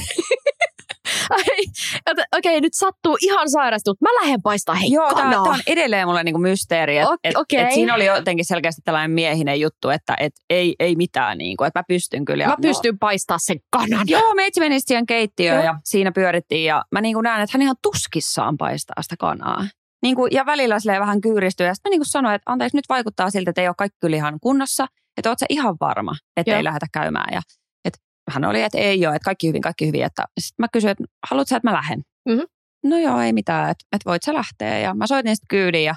Okei, 2.38 2.60
nyt 2.60 2.74
sattuu 2.74 3.16
ihan 3.20 3.50
sairastut. 3.50 4.00
Mä 4.00 4.08
lähden 4.22 4.42
paistaa 4.42 4.74
hei 4.74 4.90
Joo, 4.90 5.14
tämä 5.14 5.22
kanaa. 5.22 5.42
on 5.42 5.60
edelleen 5.66 6.06
mulle 6.06 6.24
niin 6.24 6.32
kuin 6.32 6.42
mysteeri. 6.42 6.98
Että 6.98 7.10
Ok- 7.10 7.20
et, 7.24 7.36
okei. 7.36 7.60
et 7.60 7.72
siinä 7.72 7.94
oli 7.94 8.06
jotenkin 8.06 8.44
selkeästi 8.44 8.82
tällainen 8.84 9.10
miehinen 9.10 9.60
juttu, 9.60 9.90
että 9.90 10.16
et 10.20 10.32
ei, 10.50 10.74
ei 10.80 10.96
mitään, 10.96 11.38
niin 11.38 11.56
kuin, 11.56 11.66
että 11.66 11.78
mä 11.78 11.84
pystyn 11.88 12.24
kyllä. 12.24 12.46
Mä 12.46 12.56
pystyn 12.62 12.98
paistaa 12.98 13.38
sen 13.40 13.56
kanan. 13.70 14.06
Joo, 14.08 14.34
meitsi 14.34 14.60
meni 14.60 14.80
siihen 14.80 15.06
keittiöön 15.06 15.56
Joo. 15.56 15.64
ja 15.64 15.74
siinä 15.84 16.12
pyörittiin 16.12 16.64
ja 16.64 16.84
mä 16.92 17.00
niin 17.00 17.14
kuin 17.14 17.24
näen, 17.24 17.42
että 17.42 17.58
hän 17.58 17.62
ihan 17.62 17.76
tuskissaan 17.82 18.56
paistaa 18.56 19.02
sitä 19.02 19.16
kanaa. 19.18 19.66
Niin 20.04 20.16
kuin, 20.16 20.32
ja 20.32 20.46
välillä 20.46 20.78
silleen 20.80 21.00
vähän 21.00 21.20
kyyristyy 21.20 21.66
ja 21.66 21.74
sitten 21.74 21.90
mä 21.90 21.92
niin 21.92 22.00
kuin 22.00 22.06
sanoin, 22.10 22.34
että 22.34 22.52
anteeksi 22.52 22.76
nyt 22.76 22.84
vaikuttaa 22.88 23.30
siltä, 23.30 23.50
että 23.50 23.60
ei 23.62 23.68
ole 23.68 23.74
kaikki 23.78 23.96
kyllä 24.00 24.16
ihan 24.16 24.38
kunnossa, 24.40 24.86
että 25.16 25.30
oot 25.30 25.38
sä 25.38 25.46
ihan 25.48 25.76
varma, 25.80 26.12
että 26.36 26.50
Joo. 26.50 26.56
ei 26.56 26.64
lähdetä 26.64 26.86
käymään. 26.92 27.34
Ja 27.34 27.40
että 27.84 27.98
hän 28.30 28.44
oli, 28.44 28.62
että 28.62 28.78
ei 28.78 29.06
ole, 29.06 29.16
että 29.16 29.24
kaikki 29.24 29.48
hyvin, 29.48 29.62
kaikki 29.62 29.86
hyvin. 29.86 30.04
Että 30.04 30.24
sitten 30.40 30.62
mä 30.62 30.66
kysyin, 30.72 30.90
että 30.90 31.04
haluatko 31.30 31.48
sä, 31.48 31.56
että 31.56 31.70
mä 31.70 31.76
lähden? 31.76 32.00
Mhm. 32.28 32.40
No 32.84 32.98
joo, 32.98 33.20
ei 33.20 33.32
mitään, 33.32 33.70
että, 33.70 33.84
että 33.92 34.10
voit 34.10 34.22
sä 34.22 34.34
lähteä. 34.34 34.78
Ja 34.78 34.94
mä 34.94 35.06
soitin 35.06 35.36
sitten 35.36 35.58
kyydin 35.58 35.84
ja 35.84 35.94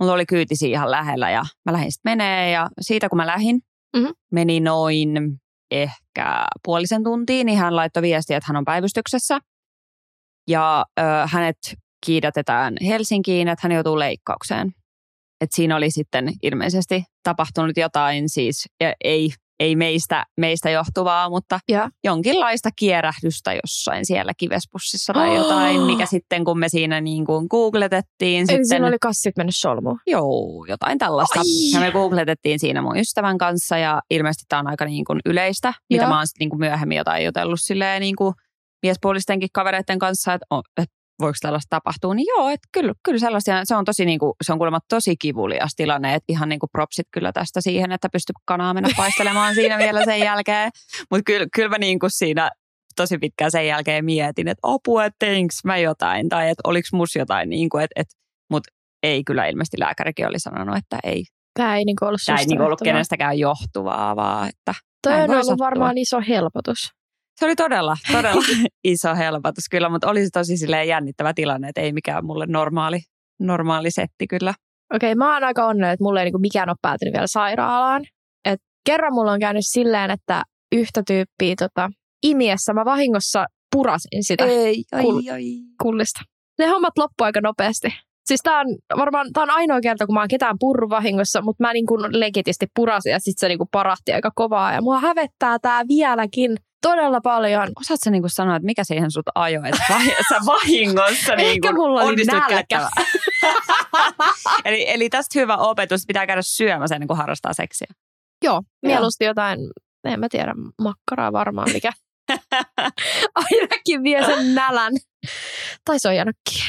mulla 0.00 0.12
oli 0.12 0.26
kyyti 0.26 0.54
ihan 0.62 0.90
lähellä 0.90 1.30
ja 1.30 1.42
mä 1.64 1.72
lähdin 1.72 1.92
sitten 1.92 2.10
menee 2.12 2.50
ja 2.50 2.68
siitä 2.80 3.08
kun 3.08 3.16
mä 3.16 3.26
lähdin, 3.26 3.60
Mhm. 3.96 4.06
meni 4.32 4.60
noin 4.60 5.08
ehkä 5.70 6.46
puolisen 6.64 7.04
tuntia, 7.04 7.44
niin 7.44 7.58
hän 7.58 7.76
laittoi 7.76 8.02
viestiä, 8.02 8.36
että 8.36 8.46
hän 8.48 8.56
on 8.56 8.64
päivystyksessä. 8.64 9.38
Ja 10.48 10.84
ö, 11.00 11.02
hänet 11.26 11.56
kiidätetään 12.06 12.74
Helsinkiin, 12.86 13.48
että 13.48 13.60
hän 13.68 13.72
joutuu 13.72 13.98
leikkaukseen. 13.98 14.72
Et 15.40 15.48
siinä 15.54 15.76
oli 15.76 15.90
sitten 15.90 16.32
ilmeisesti 16.42 17.04
tapahtunut 17.22 17.76
jotain, 17.76 18.28
siis 18.28 18.66
ja 18.80 18.92
ei, 19.04 19.30
ei 19.60 19.76
meistä, 19.76 20.24
meistä 20.40 20.70
johtuvaa, 20.70 21.30
mutta 21.30 21.60
Ja. 21.68 21.90
jonkinlaista 22.04 22.68
kierähdystä 22.78 23.52
jossain 23.52 24.06
siellä 24.06 24.32
kivespussissa 24.36 25.12
tai 25.12 25.36
jotain, 25.36 25.80
mikä 25.80 26.06
sitten 26.06 26.44
kun 26.44 26.58
me 26.58 26.68
siinä 26.68 27.00
niin 27.00 27.26
kuin 27.26 27.46
googletettiin 27.50 28.38
Eli 28.38 28.46
sitten, 28.46 28.66
siinä 28.66 28.86
oli 28.86 28.96
kassit 29.00 29.36
mennyt 29.36 29.56
solmuun. 29.56 29.98
joo, 30.06 30.66
jotain 30.68 30.98
tällaista. 30.98 31.40
Ai. 31.40 31.70
Ja 31.74 31.80
me 31.80 31.90
googletettiin 31.92 32.58
siinä 32.58 32.82
mun 32.82 32.96
ystävän 32.96 33.38
kanssa 33.38 33.78
ja 33.78 34.00
ilmeisesti 34.10 34.44
tämä 34.48 34.60
on 34.60 34.66
aika 34.70 34.84
niin 34.84 35.04
kuin 35.04 35.20
yleistä, 35.26 35.74
mitä 35.90 36.02
Joo. 36.04 36.10
mä 36.10 36.16
oon 36.16 36.26
sitten 36.26 36.44
niin 36.44 36.50
kuin 36.50 36.60
myöhemmin 36.60 36.98
jotain 36.98 37.24
jutellut 37.24 37.60
silleen 37.62 38.00
niin 38.00 38.16
kuin 38.16 38.34
miespuolistenkin 38.82 39.48
kavereiden 39.52 39.98
kanssa, 39.98 40.34
että, 40.34 40.46
on, 40.50 40.62
että 40.82 40.94
voiko 41.20 41.36
tällaista 41.40 41.76
tapahtua, 41.76 42.14
niin 42.14 42.26
joo, 42.36 42.48
että 42.48 42.68
kyllä, 42.72 42.94
kyllä 43.04 43.18
sellaisia, 43.18 43.64
se 43.64 43.76
on 43.76 43.84
tosi 43.84 44.04
niin 44.04 44.18
kuin, 44.18 44.32
se 44.44 44.52
on 44.52 44.58
kuulemma 44.58 44.78
tosi 44.88 45.16
kivulias 45.16 45.70
tilanne, 45.76 46.14
että 46.14 46.24
ihan 46.28 46.48
niin 46.48 46.58
kuin 46.58 46.70
propsit 46.72 47.06
kyllä 47.10 47.32
tästä 47.32 47.60
siihen, 47.60 47.92
että 47.92 48.08
pystyy 48.12 48.32
kanaa 48.44 48.74
mennä 48.74 48.88
paistelemaan 48.96 49.54
siinä 49.54 49.78
vielä 49.78 50.04
sen 50.04 50.20
jälkeen, 50.20 50.70
mutta 51.10 51.24
kyllä, 51.24 51.46
kyllä 51.54 51.68
mä 51.68 51.78
niin 51.78 51.98
kuin 51.98 52.10
siinä 52.10 52.50
tosi 52.96 53.18
pitkään 53.18 53.50
sen 53.50 53.66
jälkeen 53.66 54.04
mietin, 54.04 54.48
että 54.48 54.60
apua, 54.62 55.04
että 55.04 55.16
teinkö 55.18 55.54
mä 55.64 55.78
jotain, 55.78 56.28
tai 56.28 56.50
että 56.50 56.60
oliko 56.64 56.88
mus 56.92 57.16
jotain, 57.16 57.48
niin 57.48 57.68
kuin, 57.68 57.84
että, 57.84 58.00
että, 58.00 58.14
mutta 58.50 58.72
ei 59.02 59.24
kyllä 59.24 59.46
ilmeisesti 59.46 59.80
lääkärikin 59.80 60.28
oli 60.28 60.38
sanonut, 60.38 60.76
että 60.76 60.98
ei, 61.04 61.24
Tämä 61.54 61.76
ei 61.76 61.84
niinku 61.84 62.04
ollut 62.04 62.20
tämä 62.26 62.38
ei 62.38 62.46
niin 62.46 62.60
ollut 62.60 62.80
kenestäkään 62.84 63.38
johtuvaa, 63.38 64.16
vaan 64.16 64.48
että 64.48 64.74
Toi 65.02 65.22
on 65.22 65.30
ollut 65.30 65.46
sattua. 65.46 65.66
varmaan 65.66 65.98
iso 65.98 66.20
helpotus. 66.28 66.97
Se 67.38 67.44
oli 67.44 67.56
todella, 67.56 67.96
todella 68.12 68.42
iso 68.84 69.14
helpotus 69.14 69.64
kyllä, 69.70 69.88
mutta 69.88 70.10
oli 70.10 70.24
se 70.24 70.28
tosi 70.32 70.56
silleen 70.56 70.88
jännittävä 70.88 71.32
tilanne, 71.34 71.68
että 71.68 71.80
ei 71.80 71.92
mikään 71.92 72.24
mulle 72.26 72.46
normaali, 72.46 72.98
normaali 73.40 73.90
setti 73.90 74.26
kyllä. 74.26 74.54
Okei, 74.94 75.14
mä 75.14 75.34
oon 75.34 75.44
aika 75.44 75.66
onnellinen, 75.66 75.92
että 75.92 76.04
mulla 76.04 76.20
ei 76.20 76.24
niinku 76.24 76.38
mikään 76.38 76.68
ole 76.68 76.76
päätynyt 76.82 77.12
vielä 77.12 77.26
sairaalaan. 77.26 78.04
Et 78.44 78.60
kerran 78.86 79.14
mulla 79.14 79.32
on 79.32 79.40
käynyt 79.40 79.64
silleen, 79.66 80.10
että 80.10 80.42
yhtä 80.72 81.02
tyyppiä 81.06 81.54
tota, 81.58 81.90
imiessä 82.22 82.72
mä 82.72 82.84
vahingossa 82.84 83.44
purasin 83.72 84.24
sitä 84.24 84.44
Ei, 84.44 84.84
ai, 84.92 85.04
ai. 85.32 85.42
kullista. 85.82 86.20
Ne 86.58 86.66
hommat 86.66 86.98
loppu 86.98 87.24
aika 87.24 87.40
nopeasti. 87.40 87.88
Siis 88.28 88.40
tää 88.42 88.60
on 88.60 88.66
varmaan 88.98 89.32
tää 89.32 89.42
on 89.42 89.50
ainoa 89.50 89.80
kerta, 89.80 90.06
kun 90.06 90.14
mä 90.14 90.20
oon 90.20 90.28
ketään 90.28 90.56
purru 90.60 90.88
vahingossa, 90.90 91.42
mutta 91.42 91.64
mä 91.64 91.72
niinku 91.72 91.98
legitisti 91.98 92.66
purasin 92.74 93.12
ja 93.12 93.18
sit 93.20 93.38
se 93.38 93.48
niinku 93.48 93.68
parahti 93.72 94.12
aika 94.12 94.30
kovaa. 94.34 94.72
Ja 94.72 94.82
mua 94.82 95.00
hävettää 95.00 95.58
tää 95.58 95.82
vieläkin 95.88 96.56
todella 96.82 97.20
paljon. 97.20 97.68
Osaatko 97.80 98.04
sä 98.04 98.10
niinku 98.10 98.28
sanoa, 98.28 98.56
että 98.56 98.66
mikä 98.66 98.84
siihen 98.84 99.10
sut 99.10 99.26
ajoi, 99.34 99.68
että 99.68 99.84
sä 100.28 100.40
vahingossa 100.46 101.36
niinku 101.36 101.72
mulla 101.72 102.02
oli 102.02 102.24
nälkä. 102.24 102.88
eli, 104.64 104.90
eli 104.90 105.08
tästä 105.08 105.38
hyvä 105.38 105.56
opetus, 105.56 106.04
pitää 106.06 106.26
käydä 106.26 106.42
syömässä 106.42 106.94
ennen 106.94 107.08
kuin 107.08 107.18
harrastaa 107.18 107.52
seksiä. 107.52 107.88
Joo, 108.44 108.62
mieluusti 108.82 109.24
jotain, 109.24 109.58
en 110.04 110.20
mä 110.20 110.26
tiedä, 110.30 110.54
makkaraa 110.82 111.32
varmaan, 111.32 111.70
mikä 111.72 111.92
ainakin 113.50 114.02
vie 114.02 114.24
sen 114.24 114.54
nälän. 114.54 114.92
Tai 115.84 115.98
soijanokki. 115.98 116.62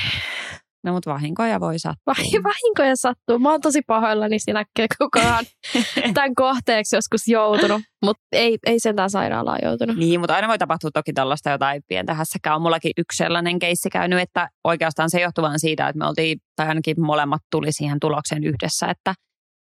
No 0.90 0.94
mutta 0.94 1.14
vahinkoja 1.14 1.60
voi 1.60 1.80
sattua. 1.80 2.14
Vahinkoja 2.44 2.96
sattuu. 2.96 3.40
Mä 3.40 3.52
oon 3.52 3.62
tosi 3.62 3.82
pahoillani 3.82 4.40
siinä 4.40 4.66
koko 5.00 5.20
ajan 5.20 5.46
tämän 6.14 6.36
kohteeksi 6.36 6.96
joskus 6.96 7.28
joutunut, 7.28 7.82
mutta 8.06 8.24
ei, 8.32 8.58
ei 8.66 8.80
sentään 8.80 9.10
sairaalaan 9.10 9.60
joutunut. 9.64 9.98
Niin, 9.98 10.20
mutta 10.20 10.36
aina 10.36 10.48
voi 10.48 10.58
tapahtua 10.58 10.90
toki 10.94 11.14
tällaista 11.14 11.50
jotain 11.50 11.82
pientä 11.88 12.14
hässäkää. 12.14 12.56
On 12.56 12.62
mullakin 12.62 12.92
yksi 12.98 13.18
sellainen 13.18 13.60
keissi 13.60 13.90
käynyt, 13.90 14.20
että 14.20 14.50
oikeastaan 14.64 15.10
se 15.10 15.22
johtuu 15.22 15.42
vaan 15.42 15.60
siitä, 15.60 15.88
että 15.88 16.00
me 16.00 16.08
oltiin, 16.08 16.40
tai 16.56 16.68
ainakin 16.68 17.02
molemmat 17.02 17.42
tuli 17.52 17.72
siihen 17.72 18.00
tulokseen 18.00 18.44
yhdessä, 18.44 18.88
että, 18.88 19.14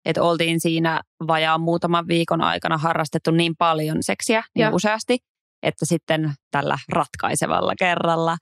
että 0.04 0.22
oltiin 0.22 0.60
siinä 0.60 1.00
vajaan 1.26 1.60
muutaman 1.60 2.08
viikon 2.08 2.40
aikana 2.40 2.78
harrastettu 2.78 3.30
niin 3.30 3.54
paljon 3.58 3.96
seksiä, 4.00 4.42
niin 4.54 4.64
Joo. 4.64 4.74
useasti, 4.74 5.18
että 5.62 5.86
sitten 5.86 6.32
tällä 6.50 6.78
ratkaisevalla 6.92 7.72
kerralla 7.78 8.36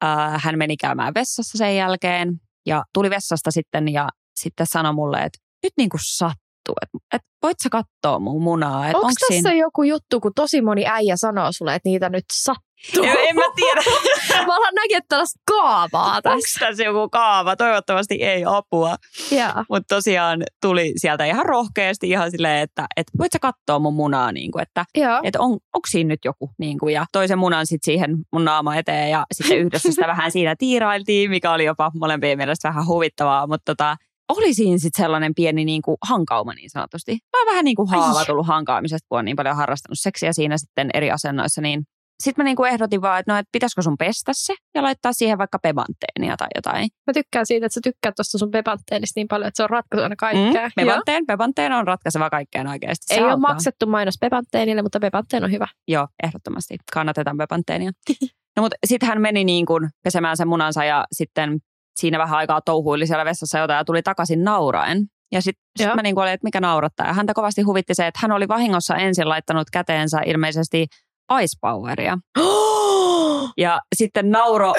ää, 0.00 0.40
hän 0.42 0.58
meni 0.58 0.76
käymään 0.76 1.14
vessassa 1.14 1.58
sen 1.58 1.76
jälkeen 1.76 2.40
ja 2.66 2.84
tuli 2.94 3.10
vessasta 3.10 3.50
sitten 3.50 3.88
ja 3.88 4.08
sitten 4.40 4.66
sanoi 4.66 4.92
mulle, 4.92 5.18
että 5.18 5.38
nyt 5.62 5.72
niin 5.76 5.88
kuin 5.88 6.00
sattuu, 6.04 6.74
että, 6.82 6.98
että 7.14 7.28
voit 7.42 7.56
sä 7.62 7.68
katsoa 7.70 8.18
mun 8.18 8.42
munaa, 8.42 8.86
että 8.86 8.98
onko 8.98 9.12
tässä 9.20 9.42
siinä... 9.42 9.54
joku 9.54 9.82
juttu, 9.82 10.20
kun 10.20 10.32
tosi 10.34 10.62
moni 10.62 10.86
äijä 10.86 11.16
sanoo 11.16 11.52
sulle, 11.52 11.74
että 11.74 11.88
niitä 11.88 12.08
nyt 12.08 12.24
sattuu? 12.32 12.67
En, 12.96 13.16
en 13.28 13.34
mä 13.36 13.42
tiedä. 13.56 13.80
mä 14.46 14.56
alan 14.56 14.74
näkemään 14.74 15.02
tällaista 15.08 15.40
kaavaa 15.46 16.06
Onko 16.06 16.22
tässä. 16.22 16.60
tässä 16.66 16.84
joku 16.84 17.08
kaava? 17.08 17.56
Toivottavasti 17.56 18.14
ei 18.14 18.44
apua. 18.46 18.96
Mutta 19.70 19.94
tosiaan 19.94 20.42
tuli 20.62 20.92
sieltä 20.96 21.24
ihan 21.24 21.46
rohkeasti 21.46 22.10
ihan 22.10 22.30
silleen, 22.30 22.62
että, 22.62 22.86
että 22.96 23.12
voit 23.18 23.32
sä 23.32 23.38
katsoa 23.38 23.78
mun 23.78 23.94
munaa, 23.94 24.32
niin 24.32 24.52
kuin, 24.52 24.62
että, 24.62 24.84
että 25.22 25.40
on, 25.40 25.50
onko 25.50 25.86
siinä 25.88 26.08
nyt 26.08 26.20
joku. 26.24 26.50
Niin 26.58 26.78
kuin, 26.78 26.94
ja 26.94 27.06
toisen 27.12 27.38
munan 27.38 27.66
sitten 27.66 27.84
siihen 27.84 28.16
mun 28.32 28.44
naama 28.44 28.76
eteen 28.76 29.10
ja 29.10 29.26
sitten 29.32 29.58
yhdessä 29.66 29.90
sitä 29.90 30.06
vähän 30.06 30.32
siinä 30.32 30.54
tiirailtiin, 30.58 31.30
mikä 31.30 31.52
oli 31.52 31.64
jopa 31.64 31.90
molempien 32.00 32.38
mielestä 32.38 32.68
vähän 32.68 32.86
huvittavaa. 32.86 33.46
Mutta 33.46 33.74
tota, 33.74 33.96
oli 34.28 34.54
siinä 34.54 34.78
sitten 34.78 35.04
sellainen 35.04 35.34
pieni 35.34 35.64
niin 35.64 35.82
kuin 35.82 35.96
hankauma 36.08 36.54
niin 36.54 36.70
sanotusti. 36.70 37.12
Mä 37.12 37.40
oon 37.40 37.52
vähän 37.52 37.64
niin 37.64 37.76
kuin 37.76 37.88
haava 37.88 38.24
tullut 38.24 38.46
hankaamisesta, 38.46 39.06
kun 39.08 39.18
on 39.18 39.24
niin 39.24 39.36
paljon 39.36 39.56
harrastanut 39.56 39.98
seksiä 39.98 40.32
siinä 40.32 40.58
sitten 40.58 40.90
eri 40.94 41.10
asennoissa, 41.10 41.60
niin 41.60 41.82
sitten 42.22 42.42
mä 42.42 42.44
niinku 42.44 42.64
ehdotin 42.64 43.02
vaan, 43.02 43.20
että 43.20 43.32
no, 43.32 43.38
et 43.38 43.46
pitäisikö 43.52 43.82
sun 43.82 43.98
pestä 43.98 44.32
se 44.34 44.54
ja 44.74 44.82
laittaa 44.82 45.12
siihen 45.12 45.38
vaikka 45.38 45.58
pebanteenia 45.58 46.36
tai 46.36 46.48
jotain. 46.54 46.88
Mä 47.06 47.12
tykkään 47.12 47.46
siitä, 47.46 47.66
että 47.66 47.74
sä 47.74 47.80
tykkäät 47.82 48.14
tuosta 48.14 48.38
sun 48.38 48.50
pepanteenista 48.50 49.20
niin 49.20 49.28
paljon, 49.28 49.48
että 49.48 49.56
se 49.56 49.62
on 49.62 49.70
ratkaisu 49.70 50.02
aina 50.02 50.16
kaikkea. 50.16 50.66
Mm, 50.66 50.72
pebanteen, 50.76 51.26
pebanteen 51.26 51.72
on 51.72 51.86
ratkaiseva 51.86 52.30
kaikkeen 52.30 52.66
oikeasti. 52.66 53.06
Se 53.06 53.14
Ei 53.14 53.20
ole 53.20 53.32
auttaa. 53.32 53.54
maksettu 53.54 53.86
mainos 53.86 54.14
pepanteenille, 54.20 54.82
mutta 54.82 55.00
pepanteen 55.00 55.44
on 55.44 55.52
hyvä. 55.52 55.66
Joo, 55.88 56.08
ehdottomasti. 56.22 56.76
Kannatetaan 56.92 57.36
pepanteenia. 57.36 57.90
no 58.56 58.62
mutta 58.62 58.76
sitten 58.86 59.08
hän 59.08 59.20
meni 59.20 59.44
niin 59.44 59.66
kuin 59.66 59.88
pesemään 60.04 60.36
sen 60.36 60.48
munansa 60.48 60.84
ja 60.84 61.04
sitten 61.12 61.58
siinä 62.00 62.18
vähän 62.18 62.38
aikaa 62.38 62.60
touhuili 62.60 63.06
siellä 63.06 63.24
vessassa 63.24 63.58
jotain 63.58 63.76
ja 63.76 63.84
tuli 63.84 64.02
takaisin 64.02 64.44
nauraen. 64.44 65.06
Ja 65.32 65.42
sitten 65.42 65.62
sit 65.78 65.94
mä 65.94 66.02
niin 66.02 66.14
kuin 66.14 66.22
olin, 66.22 66.34
että 66.34 66.46
mikä 66.46 66.60
naurattaa. 66.60 67.06
Ja 67.06 67.12
häntä 67.12 67.34
kovasti 67.34 67.62
huvitti 67.62 67.94
se, 67.94 68.06
että 68.06 68.20
hän 68.22 68.32
oli 68.32 68.48
vahingossa 68.48 68.96
ensin 68.96 69.28
laittanut 69.28 69.70
käteensä 69.72 70.20
ilmeisesti 70.26 70.86
Ice 71.42 71.56
Poweria. 71.60 72.18
Ja 73.56 73.80
sitten 73.96 74.30
nauro, 74.30 74.74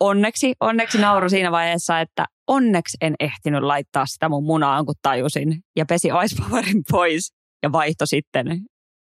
onneksi, 0.00 0.54
onneksi 0.60 0.98
nauro 0.98 1.28
siinä 1.28 1.52
vaiheessa, 1.52 2.00
että 2.00 2.24
onneksi 2.48 2.96
en 3.00 3.14
ehtinyt 3.20 3.62
laittaa 3.62 4.06
sitä 4.06 4.28
mun 4.28 4.44
munaan, 4.44 4.86
kun 4.86 4.94
tajusin. 5.02 5.60
Ja 5.76 5.84
pesi 5.88 6.08
Ice 6.24 6.42
Powerin 6.42 6.82
pois 6.90 7.32
ja 7.62 7.72
vaihto 7.72 8.06
sitten, 8.06 8.46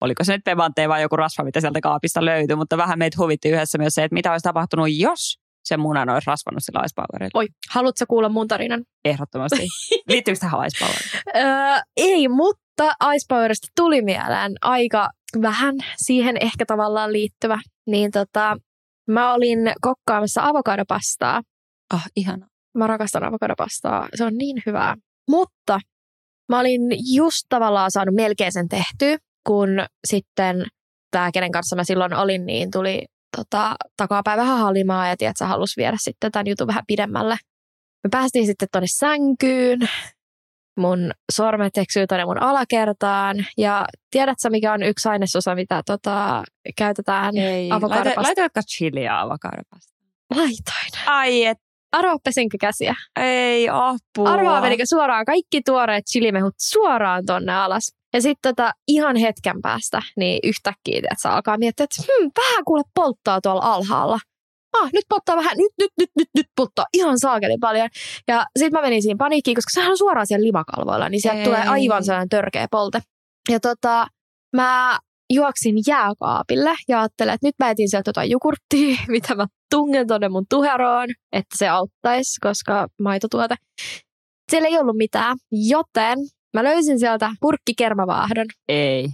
oliko 0.01 0.25
se 0.25 0.33
nyt 0.33 0.45
Pebante 0.45 0.89
vai 0.89 1.03
joku 1.03 1.17
rasva, 1.17 1.45
mitä 1.45 1.61
sieltä 1.61 1.81
kaapista 1.81 2.25
löytyi. 2.25 2.57
Mutta 2.57 2.77
vähän 2.77 2.99
meitä 2.99 3.17
huvitti 3.21 3.49
yhdessä 3.49 3.79
myös 3.79 3.95
se, 3.95 4.05
että 4.05 4.15
mitä 4.15 4.33
olisi 4.33 4.45
tapahtunut, 4.45 4.89
jos 4.91 5.39
se 5.65 5.77
munan 5.77 6.09
olisi 6.09 6.27
rasvannut 6.27 6.63
sillä 6.65 6.83
Ice. 6.85 7.29
Oi, 7.35 7.47
haluatko 7.71 8.05
kuulla 8.09 8.29
mun 8.29 8.49
tarinan? 8.49 8.85
Ehdottomasti. 9.05 9.67
Liittyykö 10.09 10.41
tähän 10.41 10.67
Ice? 10.67 10.85
Öö, 11.37 11.43
ei, 11.97 12.29
mutta 12.29 12.66
Ice 12.85 13.27
Powerista 13.29 13.69
tuli 13.77 14.03
mieleen 14.03 14.53
aika 14.63 15.09
vähän 15.43 15.75
siihen 15.97 16.37
ehkä 16.41 16.67
tavallaan 16.67 17.13
liittyvä. 17.13 17.59
Niin 17.87 18.11
tota, 18.11 18.57
mä 19.11 19.35
olin 19.35 19.59
kokkaamassa 19.81 20.43
avokadopastaa. 20.45 21.43
Ah, 21.95 22.07
ihana. 22.17 22.47
Mä 22.79 22.87
rakastan 22.87 23.25
avokadopastaa. 23.25 24.09
Se 24.15 24.25
on 24.25 24.35
niin 24.35 24.63
hyvää. 24.67 24.95
Mutta 25.31 25.81
mä 26.49 26.61
olin 26.61 26.81
just 27.15 27.47
tavallaan 27.49 27.91
saanut 27.91 28.15
melkein 28.15 28.53
sen 28.53 28.69
tehtyä, 28.69 29.19
kun 29.47 29.69
sitten 30.07 30.65
tämä, 31.11 31.31
kenen 31.33 31.53
kanssa 31.53 31.77
mä 31.77 31.85
silloin 31.85 32.15
olin, 32.15 32.47
niin 32.47 32.71
tuli 32.71 33.05
tota, 33.37 33.75
takapäin 33.97 34.41
vähän 34.41 34.59
halimaa 34.59 35.09
ja 35.09 35.17
tiedät, 35.17 35.37
sä 35.39 35.47
halus 35.47 35.77
viedä 35.77 35.97
sitten 36.01 36.33
tämän 36.33 36.47
jutun 36.47 36.67
vähän 36.67 36.85
pidemmälle. 36.87 37.37
Me 38.05 38.09
päästiin 38.11 38.47
sitten 38.47 38.69
tonne 38.73 38.87
sänkyyn. 38.91 39.79
Mun 40.77 41.11
sormet 41.33 41.79
eksyy 41.79 42.07
tonne 42.07 42.25
mun 42.25 42.43
alakertaan. 42.43 43.47
Ja 43.57 43.87
tiedät 44.11 44.41
sä, 44.43 44.51
mikä 44.51 44.73
on 44.73 44.83
yksi 44.83 45.09
ainesosa, 45.09 45.55
mitä 45.55 45.83
tota, 45.87 46.45
käytetään 46.77 47.37
Ei. 47.37 47.73
avokadopasta? 47.73 48.09
Laita, 48.09 48.23
laitoitko 48.23 48.61
chiliä 48.63 49.21
avokadopasta? 49.21 49.97
Laitoin. 50.35 51.07
Ai 51.07 51.45
et, 51.45 51.59
Arvaa 51.93 52.19
pesinkö 52.25 52.57
käsiä? 52.61 52.95
ei 53.21 53.69
apua. 53.69 54.31
Arvaa 54.31 54.61
menikö 54.61 54.83
suoraan 54.87 55.25
kaikki 55.25 55.63
tuoreet 55.63 56.05
chilimehut 56.13 56.55
suoraan 56.61 57.27
tonne 57.27 57.55
alas. 57.55 57.93
Ja 58.15 58.21
sitten 58.23 58.55
tota, 58.55 58.73
ihan 58.89 59.17
hetken 59.17 59.63
päästä, 59.63 60.03
niin 60.17 60.41
yhtäkkiä, 60.43 61.01
että 61.11 61.31
alkaa 61.31 61.59
miettiä, 61.59 61.85
että 61.85 62.03
hmm, 62.03 62.31
vähän 62.37 62.65
kuule 62.65 62.83
polttaa 62.95 63.41
tuolla 63.41 63.63
alhaalla. 63.75 64.19
Ah, 64.73 64.91
nyt 64.93 65.05
polttaa 65.09 65.37
vähän, 65.37 65.57
nyt, 65.57 65.73
nyt, 65.79 65.91
nyt, 66.01 66.11
nyt, 66.19 66.29
nyt 66.35 66.47
polttaa 66.57 66.87
ihan 66.93 67.19
saakeli 67.19 67.57
paljon. 67.61 67.89
Ja 68.29 68.47
sitten 68.59 68.73
mä 68.73 68.83
menin 68.83 69.03
siinä 69.03 69.17
paniikkiin, 69.19 69.55
koska 69.55 69.71
sehän 69.75 69.91
on 69.91 69.99
suoraan 69.99 70.27
siellä 70.27 70.45
limakalvoilla, 70.45 71.09
niin 71.09 71.21
sieltä 71.21 71.39
Ei. 71.39 71.45
tulee 71.45 71.63
aivan 71.63 72.05
sellainen 72.05 72.29
törkeä 72.29 72.67
polte. 72.71 73.01
Ja 73.49 73.61
tota, 73.61 74.07
mä 74.57 74.99
juoksin 75.33 75.77
jääkaapille 75.87 76.75
ja 76.89 77.01
ajattelin, 77.01 77.35
että 77.35 77.47
nyt 77.47 77.55
mä 77.59 77.71
etin 77.71 77.91
sieltä 77.91 78.09
jotain 78.09 78.31
jukurttia, 78.31 78.97
mitä 79.09 79.35
mä 79.35 79.47
tungen 79.71 80.07
tonne 80.07 80.29
mun 80.29 80.45
tuheroon, 80.51 81.09
että 81.33 81.59
se 81.59 81.69
auttaisi, 81.69 82.41
koska 82.41 82.87
maitotuote. 83.03 83.55
Siellä 84.51 84.69
ei 84.69 84.79
ollut 84.79 84.97
mitään, 84.97 85.37
joten 85.53 86.19
mä 86.55 86.65
löysin 86.65 86.99
sieltä 86.99 87.31
purkkikermavaahdon. 87.41 88.47
Ei. 88.69 89.09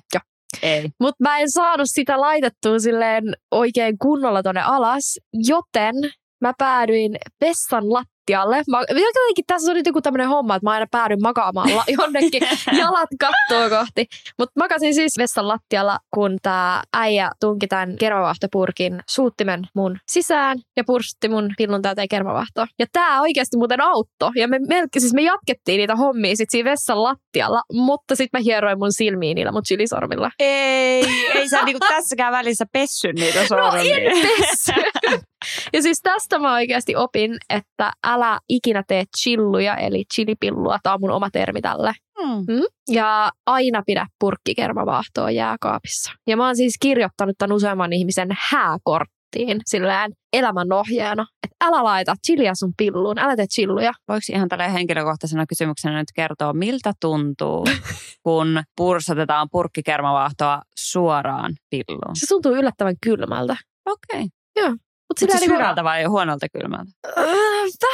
Ei. 0.63 0.89
Mutta 1.01 1.25
mä 1.25 1.39
en 1.39 1.51
saanut 1.51 1.87
sitä 1.91 2.21
laitettua 2.21 2.79
silleen 2.79 3.25
oikein 3.51 3.99
kunnolla 3.99 4.43
tonne 4.43 4.63
alas, 4.63 5.19
joten 5.33 5.95
mä 6.41 6.53
päädyin 6.59 7.17
vessan 7.41 7.89
lattialle. 8.23 8.63
Mä, 8.71 8.81
jotenkin 8.81 9.45
tässä 9.47 9.71
on 9.71 9.77
nyt 9.77 9.87
joku 9.87 10.03
tämmöinen 10.03 10.29
homma, 10.29 10.57
että 10.57 10.67
mä 10.67 10.71
aina 10.71 10.87
päädyin 10.91 11.23
makaamaan 11.23 11.69
jonnekin 11.99 12.43
jalat 12.79 13.09
kattoa 13.21 13.79
kohti. 13.79 14.07
Mutta 14.39 14.61
makasin 14.61 14.95
siis 14.95 15.19
vessan 15.19 15.49
lattialla, 15.49 15.99
kun 16.15 16.39
tämä 16.43 16.83
äijä 16.93 17.31
tunki 17.41 17.67
tämän 17.67 17.97
kermavahtopurkin 17.97 19.01
suuttimen 19.09 19.63
mun 19.75 19.99
sisään 20.11 20.59
ja 20.77 20.85
pursti 20.87 21.29
mun 21.29 21.51
pillun 21.57 21.83
täyteen 21.83 22.09
kermavahtoa. 22.09 22.67
Ja 22.79 22.87
tämä 22.93 23.21
oikeasti 23.21 23.57
muuten 23.57 23.81
auttoi. 23.81 24.31
Ja 24.37 24.49
me, 24.49 24.59
melkein, 24.59 25.01
siis 25.01 25.15
me 25.15 25.23
jatkettiin 25.23 25.79
niitä 25.79 25.97
hommia 25.97 26.37
sit 26.37 26.51
siinä 26.51 26.71
vessan 26.71 27.03
lattialla, 27.03 27.63
mutta 27.73 28.17
sitten 28.17 28.41
mä 28.41 28.45
hieroin 28.45 28.79
mun 28.79 28.93
silmiin 28.93 29.35
niillä 29.35 29.53
mun 29.53 29.63
chilisormilla. 29.69 30.31
Ei, 30.39 31.05
ei 31.35 31.49
sä 31.49 31.65
niinku 31.65 31.87
tässäkään 31.89 32.33
välissä 32.33 32.65
pessy 32.73 33.13
niitä 33.13 33.47
sormia. 33.47 33.73
No 33.73 33.81
en 33.83 34.29
pessy. 34.39 34.73
ja 35.75 35.83
siis 35.83 36.01
tästä 36.03 36.39
mä 36.39 36.55
oikeasti 36.55 36.97
opin, 36.97 37.37
että 37.51 37.93
älä 38.07 38.22
ikinä 38.49 38.83
tee 38.89 39.05
chilluja, 39.19 39.77
eli 39.77 40.05
chilipillua. 40.15 40.79
Tämä 40.83 40.95
on 40.95 41.01
mun 41.01 41.11
oma 41.11 41.31
termi 41.31 41.61
tälle. 41.61 41.93
Hmm. 42.23 42.55
Mm? 42.55 42.63
Ja 42.91 43.31
aina 43.47 43.83
pidä 43.87 44.07
purkkikermavaahtoa 44.21 45.31
jääkaapissa. 45.31 46.13
Ja 46.27 46.37
mä 46.37 46.47
oon 46.47 46.57
siis 46.57 46.75
kirjoittanut 46.81 47.35
tämän 47.39 47.57
useamman 47.57 47.93
ihmisen 47.93 48.29
hääkorttiin 48.39 49.61
silleen 49.67 50.13
elämän 50.33 50.73
ohjeena, 50.73 51.27
että 51.45 51.57
älä 51.65 51.85
laita 51.85 52.15
chiliä 52.27 52.53
sun 52.55 52.73
pilluun, 52.77 53.19
älä 53.19 53.37
tee 53.37 53.47
chilluja. 53.47 53.93
Voiko 54.09 54.21
ihan 54.33 54.49
tällä 54.49 54.69
henkilökohtaisena 54.69 55.47
kysymyksenä 55.47 55.99
nyt 55.99 56.09
kertoa, 56.15 56.53
miltä 56.53 56.93
tuntuu, 57.01 57.67
kun 58.27 58.63
pursatetaan 58.77 59.49
purkkikermavaahtoa 59.53 60.63
suoraan 60.77 61.55
pilluun? 61.71 62.17
Se 62.17 62.27
tuntuu 62.29 62.53
yllättävän 62.53 62.95
kylmältä. 63.03 63.57
Okei. 63.87 64.27
Joo. 64.57 64.77
Mutta 65.13 65.25
Mutta 65.25 65.33
sillä 65.33 65.39
siis 65.39 65.51
niinku, 65.51 65.63
hyvältä 65.63 65.85
vai 65.85 66.05
huonolta 66.05 66.47
kylmältä? 66.49 66.91
äh, 67.19 67.25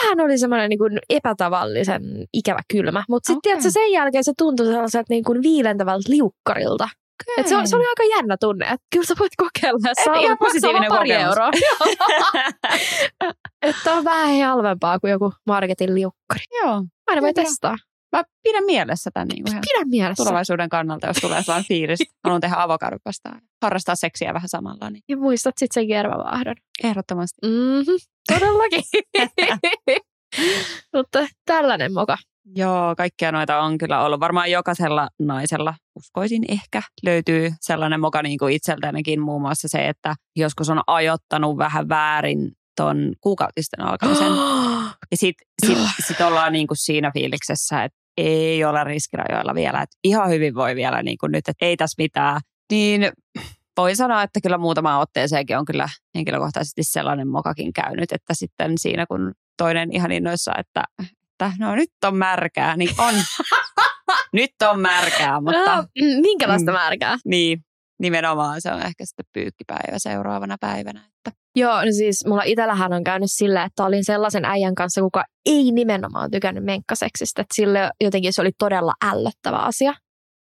vähän 0.02 0.20
oli 0.24 0.38
semmoinen 0.38 0.68
niinku 0.68 0.84
epätavallisen 1.10 2.02
ikävä 2.34 2.60
kylmä. 2.72 3.04
Mutta 3.08 3.32
sitten 3.32 3.58
okay. 3.58 3.70
sen 3.70 3.92
jälkeen 3.92 4.24
se 4.24 4.32
tuntui 4.38 4.66
sellaiselta 4.66 5.06
niinku 5.10 5.34
viilentävältä 5.42 6.10
liukkarilta. 6.10 6.88
Et 7.36 7.48
se, 7.48 7.56
on, 7.56 7.68
se 7.68 7.76
oli 7.76 7.84
aika 7.88 8.16
jännä 8.16 8.36
tunne, 8.40 8.64
että 8.64 8.86
kyllä 8.92 9.06
sä 9.06 9.14
voit 9.18 9.32
kokeilla. 9.36 9.90
Et 9.90 10.04
sä 10.04 10.20
ihan 10.20 10.38
positiivinen 10.38 10.88
pari 10.88 11.08
kokemus. 11.08 11.24
euroa. 11.24 11.50
että 13.62 13.94
on 13.94 14.04
vähän 14.04 14.40
halvempaa 14.48 14.98
kuin 14.98 15.10
joku 15.10 15.32
marketin 15.46 15.94
liukkari. 15.94 16.44
Joo. 16.62 16.84
Aina 17.06 17.22
voi 17.22 17.34
testaa. 17.34 17.76
Mä 18.16 18.22
pidän 18.42 18.64
mielessä 18.64 19.10
tämän 19.14 19.28
niin 19.28 19.44
kuin 19.44 19.54
Pidä 19.54 19.84
mielessä. 19.84 20.24
tulevaisuuden 20.24 20.68
kannalta, 20.68 21.06
jos 21.06 21.16
tulee 21.16 21.42
sellainen 21.42 21.68
fiilis. 21.72 21.98
Haluan 22.24 22.40
tehdä 22.40 22.56
avokadopastaa 22.58 23.32
ja 23.34 23.40
harrastaa 23.62 23.94
seksiä 23.96 24.34
vähän 24.34 24.48
samalla. 24.48 24.90
Niin 24.90 25.02
Ja 25.08 25.16
muistat 25.16 25.54
sitten 25.58 25.74
sen 25.82 25.88
kermavaahdon. 25.88 26.54
ehdottomasti. 26.84 27.38
Mm-hmm. 27.46 27.96
Todellakin. 28.32 28.82
Mutta 30.96 31.26
tällainen 31.46 31.92
moka. 31.92 32.16
Joo, 32.56 32.94
kaikkia 32.96 33.32
noita 33.32 33.60
on 33.60 33.78
kyllä 33.78 34.04
ollut. 34.04 34.20
Varmaan 34.20 34.50
jokaisella 34.50 35.08
naisella, 35.18 35.74
uskoisin 35.96 36.42
ehkä, 36.48 36.82
löytyy 37.02 37.52
sellainen 37.60 38.00
moka 38.00 38.22
niin 38.22 38.38
kuin 38.38 38.54
itseltäänkin 38.54 39.20
muun 39.20 39.42
muassa 39.42 39.68
se, 39.68 39.88
että 39.88 40.14
joskus 40.36 40.70
on 40.70 40.80
ajoittanut 40.86 41.58
vähän 41.58 41.88
väärin 41.88 42.52
ton 42.76 43.12
kuukautisten 43.20 43.80
alkamisen. 43.84 44.32
Ja 45.10 45.16
sitten 45.16 45.46
sit, 45.66 45.78
sit 46.06 46.20
ollaan 46.20 46.52
niin 46.52 46.66
kuin 46.66 46.78
siinä 46.78 47.10
fiiliksessä, 47.14 47.84
että 47.84 47.98
ei 48.16 48.64
olla 48.64 48.84
riskirajoilla 48.84 49.54
vielä. 49.54 49.82
Että 49.82 49.96
ihan 50.04 50.30
hyvin 50.30 50.54
voi 50.54 50.76
vielä 50.76 51.02
niin 51.02 51.18
kuin 51.18 51.32
nyt, 51.32 51.48
että 51.48 51.66
ei 51.66 51.76
tässä 51.76 52.02
mitään. 52.02 52.40
Niin 52.72 53.12
voin 53.76 53.96
sanoa, 53.96 54.22
että 54.22 54.40
kyllä 54.40 54.58
muutama 54.58 54.98
otteeseenkin 54.98 55.58
on 55.58 55.64
kyllä 55.64 55.88
henkilökohtaisesti 56.14 56.82
sellainen 56.84 57.28
mokakin 57.28 57.72
käynyt, 57.72 58.12
että 58.12 58.34
sitten 58.34 58.78
siinä 58.78 59.06
kun 59.06 59.34
toinen 59.56 59.88
ihan 59.92 60.12
innoissa, 60.12 60.52
että, 60.58 60.84
että 61.32 61.52
no 61.58 61.74
nyt 61.76 61.90
on 62.04 62.16
märkää, 62.16 62.76
niin 62.76 62.90
on. 62.98 63.14
nyt 64.32 64.50
on 64.70 64.80
märkää, 64.80 65.40
mutta 65.40 65.76
No, 65.76 65.84
minkälaista 66.20 66.70
Mm. 66.70 66.78
märkää? 66.78 67.16
niin, 67.24 67.64
nimenomaan 67.98 68.60
se 68.60 68.72
on 68.72 68.82
ehkä 68.82 69.04
sitten 69.06 69.26
pyykkipäivä 69.32 69.98
seuraavana 69.98 70.56
päivänä. 70.60 71.00
Että 71.00 71.38
Joo, 71.56 71.84
no 71.84 71.92
siis 71.92 72.26
mulla 72.26 72.42
itsellähän 72.42 72.92
on 72.92 73.04
käynyt 73.04 73.30
sillä, 73.32 73.64
että 73.64 73.84
olin 73.84 74.04
sellaisen 74.04 74.44
äijän 74.44 74.74
kanssa, 74.74 75.00
kuka 75.00 75.24
ei 75.46 75.72
nimenomaan 75.72 76.30
tykännyt 76.30 76.64
menkkaseksistä. 76.64 77.42
Että 77.42 77.54
sille 77.54 77.90
jotenkin 78.00 78.32
se 78.32 78.40
oli 78.40 78.50
todella 78.58 78.92
ällöttävä 79.04 79.58
asia. 79.58 79.94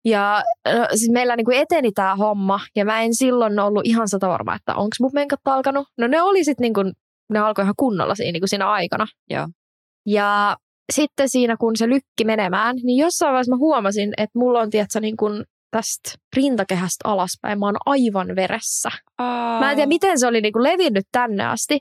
Ja 0.05 0.43
no, 0.75 0.87
siis 0.95 1.11
meillä 1.13 1.37
niinku 1.37 1.51
eteni 1.55 1.93
tämä 1.93 2.17
homma, 2.17 2.61
ja 2.77 2.85
mä 2.85 3.03
en 3.03 3.15
silloin 3.15 3.59
ollut 3.59 3.87
ihan 3.87 4.09
sata 4.09 4.29
varma, 4.29 4.55
että 4.55 4.75
onko 4.75 4.97
mun 5.01 5.11
menkat 5.15 5.41
alkanut. 5.45 5.89
No 5.99 6.07
ne 6.07 6.23
oli 6.23 6.45
sitten 6.45 6.63
niinku, 6.63 6.81
ne 7.33 7.39
alkoi 7.39 7.63
ihan 7.63 7.75
kunnolla 7.77 8.15
siinä, 8.15 8.33
niinku 8.33 8.47
siinä 8.47 8.71
aikana. 8.71 9.07
Joo. 9.31 9.49
Ja 10.07 10.57
sitten 10.93 11.29
siinä, 11.29 11.57
kun 11.57 11.77
se 11.77 11.89
lykki 11.89 12.25
menemään, 12.25 12.77
niin 12.83 12.99
jossain 12.99 13.33
vaiheessa 13.33 13.53
mä 13.53 13.57
huomasin, 13.57 14.13
että 14.17 14.39
mulla 14.39 14.61
on, 14.61 14.71
tiedätkö, 14.71 15.01
niin 15.01 15.17
kuin 15.17 15.45
tästä 15.77 16.11
rintakehästä 16.37 17.09
alaspäin, 17.09 17.59
mä 17.59 17.67
oon 17.67 17.77
aivan 17.87 18.37
veressä. 18.37 18.91
Mä 19.61 19.71
en 19.71 19.77
tiedä, 19.77 19.89
miten 19.89 20.19
se 20.19 20.27
oli 20.27 20.41
niin 20.41 20.53
kuin 20.53 20.63
levinnyt 20.63 21.05
tänne 21.13 21.47
asti. 21.47 21.79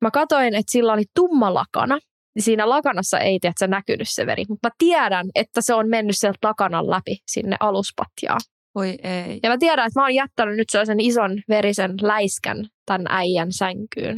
Mä 0.00 0.10
katoin, 0.10 0.54
että 0.54 0.72
sillä 0.72 0.92
oli 0.92 1.04
tumma 1.14 1.54
lakana. 1.54 1.98
Siinä 2.38 2.68
lakanassa 2.68 3.18
ei 3.18 3.38
tiedä, 3.40 3.66
näkynyt 3.66 4.08
se 4.10 4.26
veri, 4.26 4.44
mutta 4.48 4.68
mä 4.68 4.74
tiedän, 4.78 5.26
että 5.34 5.60
se 5.60 5.74
on 5.74 5.88
mennyt 5.88 6.16
sieltä 6.18 6.48
lakanan 6.48 6.90
läpi 6.90 7.16
sinne 7.26 7.56
aluspatjaan. 7.60 8.40
Voi 8.74 8.98
ei. 9.02 9.40
Ja 9.42 9.50
mä 9.50 9.58
tiedän, 9.58 9.86
että 9.86 10.00
mä 10.00 10.04
oon 10.04 10.14
jättänyt 10.14 10.56
nyt 10.56 10.70
sellaisen 10.70 11.00
ison 11.00 11.42
verisen 11.48 11.94
läiskän 12.02 12.66
tämän 12.86 13.06
äijän 13.08 13.52
sänkyyn. 13.52 14.16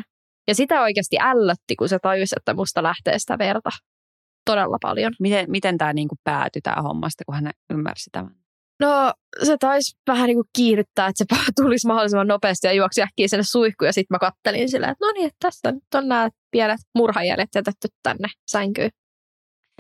Ja 0.49 0.55
sitä 0.55 0.83
oikeasti 0.83 1.17
ällötti, 1.21 1.77
kun 1.77 1.89
se 1.89 1.99
tajusi, 1.99 2.35
että 2.37 2.55
musta 2.55 2.83
lähtee 2.83 3.19
sitä 3.19 3.39
verta 3.39 3.71
todella 4.45 4.79
paljon. 4.83 5.13
Miten, 5.21 5.51
miten 5.51 5.79
tämä 5.79 5.93
niinku 5.93 6.15
päätyi 6.25 6.63
tämä 6.63 6.83
hommasta, 6.83 7.25
kun 7.27 7.35
hän 7.35 7.51
ymmärsi 7.71 8.11
tämän? 8.13 8.46
No 8.81 9.13
se 9.45 9.57
taisi 9.61 9.97
vähän 10.07 10.27
niin 10.27 10.37
kuin 10.37 10.49
kiihdyttää, 10.57 11.07
että 11.07 11.25
se 11.37 11.53
tulisi 11.63 11.87
mahdollisimman 11.87 12.29
nopeasti 12.29 12.67
ja 12.67 12.73
juoksi 12.73 13.03
äkkiä 13.03 13.29
sinne 13.29 13.43
suihkuun. 13.43 13.87
Ja 13.87 13.93
sitten 13.93 14.15
mä 14.15 14.19
kattelin 14.19 14.71
silleen, 14.71 14.93
että 14.93 15.07
no 15.07 15.13
niin, 15.13 15.27
että 15.27 15.37
tässä 15.43 15.73
nyt 15.73 15.95
on 15.95 16.09
nämä 16.09 16.31
pienet 16.51 16.81
murhajäljet 16.95 17.51
jätetty 17.55 17.89
tänne 18.03 18.29
sänkyyn. 18.51 18.91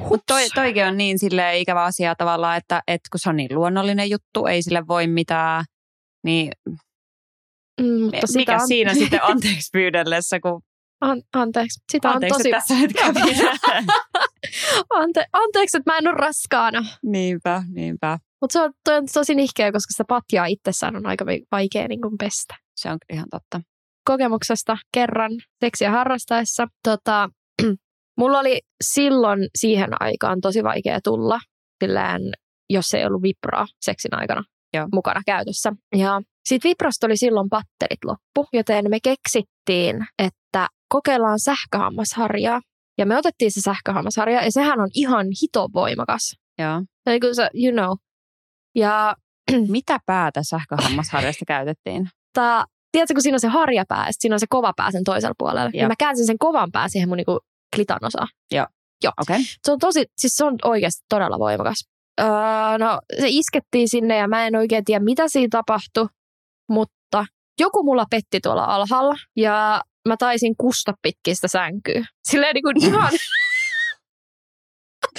Mutta 0.00 0.24
toi, 0.26 0.48
toikin 0.54 0.84
on 0.84 0.96
niin 0.96 1.18
sille 1.18 1.58
ikävä 1.58 1.84
asia 1.84 2.14
tavallaan, 2.14 2.56
että, 2.56 2.82
että 2.86 3.08
kun 3.12 3.20
se 3.20 3.30
on 3.30 3.36
niin 3.36 3.54
luonnollinen 3.54 4.10
juttu, 4.10 4.46
ei 4.46 4.62
sille 4.62 4.86
voi 4.86 5.06
mitään, 5.06 5.64
niin 6.24 6.52
Mm, 7.80 8.02
mutta 8.02 8.26
sitä 8.26 8.38
mikä 8.38 8.54
on, 8.54 8.68
siinä 8.68 8.94
sitten 9.00 9.22
anteeksi 9.22 9.68
pyydellessä, 9.72 10.40
kun 10.40 10.62
an, 11.00 11.22
anteeksi, 11.32 11.80
sitä 11.92 12.10
anteeksi, 12.10 12.34
on 12.34 12.60
tosi... 12.60 12.84
että 12.84 13.12
tässä. 13.12 13.84
Ante, 14.90 15.24
anteeksi, 15.32 15.76
että 15.76 15.92
mä 15.92 15.98
en 15.98 16.08
ole 16.08 16.16
raskaana. 16.16 16.84
niinpä, 17.02 17.62
niinpä. 17.72 18.18
Mutta 18.40 18.52
se 18.52 18.60
on, 18.60 18.72
toi 18.84 18.96
on 18.96 19.06
tosi 19.14 19.34
nihkeä, 19.34 19.72
koska 19.72 19.92
sitä 19.92 20.04
patjaa 20.08 20.46
itsessään 20.46 20.96
on 20.96 21.06
aika 21.06 21.24
vaikea 21.52 21.88
niin 21.88 22.00
kuin 22.00 22.18
pestä. 22.18 22.54
Se 22.76 22.90
on 22.90 22.98
ihan 23.12 23.26
totta. 23.30 23.60
kokemuksesta 24.04 24.76
kerran 24.92 25.32
seksiä 25.60 25.90
harrastaessa. 25.90 26.66
Tota, 26.82 27.28
mulla 28.20 28.38
oli 28.38 28.60
silloin 28.84 29.48
siihen 29.58 29.90
aikaan 30.00 30.40
tosi 30.40 30.64
vaikea 30.64 31.00
tulla, 31.04 31.38
sillään, 31.84 32.20
jos 32.70 32.94
ei 32.94 33.06
ollut 33.06 33.22
vibraa 33.22 33.66
seksin 33.80 34.14
aikana 34.14 34.44
Joo. 34.74 34.86
mukana 34.92 35.20
käytössä. 35.26 35.72
Ja 35.96 36.20
siitä 36.48 36.68
vibrasta 36.68 37.06
oli 37.06 37.16
silloin 37.16 37.48
patterit 37.50 38.04
loppu, 38.04 38.48
joten 38.52 38.84
me 38.88 38.98
keksittiin, 39.02 40.06
että 40.18 40.68
kokeillaan 40.88 41.40
sähköhammasharjaa. 41.40 42.60
Ja 42.98 43.06
me 43.06 43.16
otettiin 43.18 43.52
se 43.52 43.60
sähköhammasharja, 43.60 44.44
ja 44.44 44.52
sehän 44.52 44.80
on 44.80 44.88
ihan 44.94 45.26
hitovoimakas. 45.42 46.34
Joo. 46.58 46.82
Eli 47.06 47.20
kun 47.20 47.34
sä, 47.34 47.50
you 47.54 47.72
know. 47.72 47.98
Ja 48.76 49.16
Mitä 49.68 49.98
päätä 50.06 50.40
sähköhammasharjasta 50.42 51.44
käytettiin? 51.44 52.08
tota, 52.36 52.64
tiedätkö, 52.92 53.14
kun 53.14 53.22
siinä 53.22 53.36
on 53.36 53.40
se 53.40 53.48
harjapää 53.48 54.06
ja 54.06 54.12
siinä 54.12 54.34
on 54.34 54.40
se 54.40 54.46
kova 54.48 54.72
pää 54.76 54.90
sen 54.90 55.04
toisella 55.04 55.34
puolella. 55.38 55.70
Joo. 55.74 55.82
Ja 55.82 55.88
mä 55.88 55.94
käänsin 55.98 56.26
sen 56.26 56.38
kovan 56.38 56.72
pää 56.72 56.88
siihen 56.88 57.08
mun 57.08 57.16
niinku 57.16 57.40
klitan 57.76 57.98
osaan. 58.02 58.28
Okei. 59.20 59.36
Okay. 59.36 59.46
Se 59.62 59.72
on 59.72 59.78
tosi, 59.78 60.04
siis 60.18 60.36
se 60.36 60.44
on 60.44 60.56
oikeasti 60.64 61.04
todella 61.08 61.38
voimakas. 61.38 61.84
Öö, 62.20 62.26
no 62.78 63.00
se 63.20 63.26
iskettiin 63.28 63.88
sinne 63.88 64.16
ja 64.16 64.28
mä 64.28 64.46
en 64.46 64.56
oikein 64.56 64.84
tiedä 64.84 65.04
mitä 65.04 65.28
siinä 65.28 65.48
tapahtui, 65.50 66.08
mutta 66.70 67.26
joku 67.60 67.82
mulla 67.84 68.04
petti 68.10 68.40
tuolla 68.42 68.64
alhaalla 68.64 69.14
ja 69.36 69.80
mä 70.08 70.16
taisin 70.18 70.54
kusta 70.56 70.92
pitkin 71.02 71.36
sitä 71.36 71.48
sänkyä. 71.48 72.04
Silleen 72.28 72.54
niin 72.54 72.62
kuin 72.62 72.84
ihan... 72.84 73.12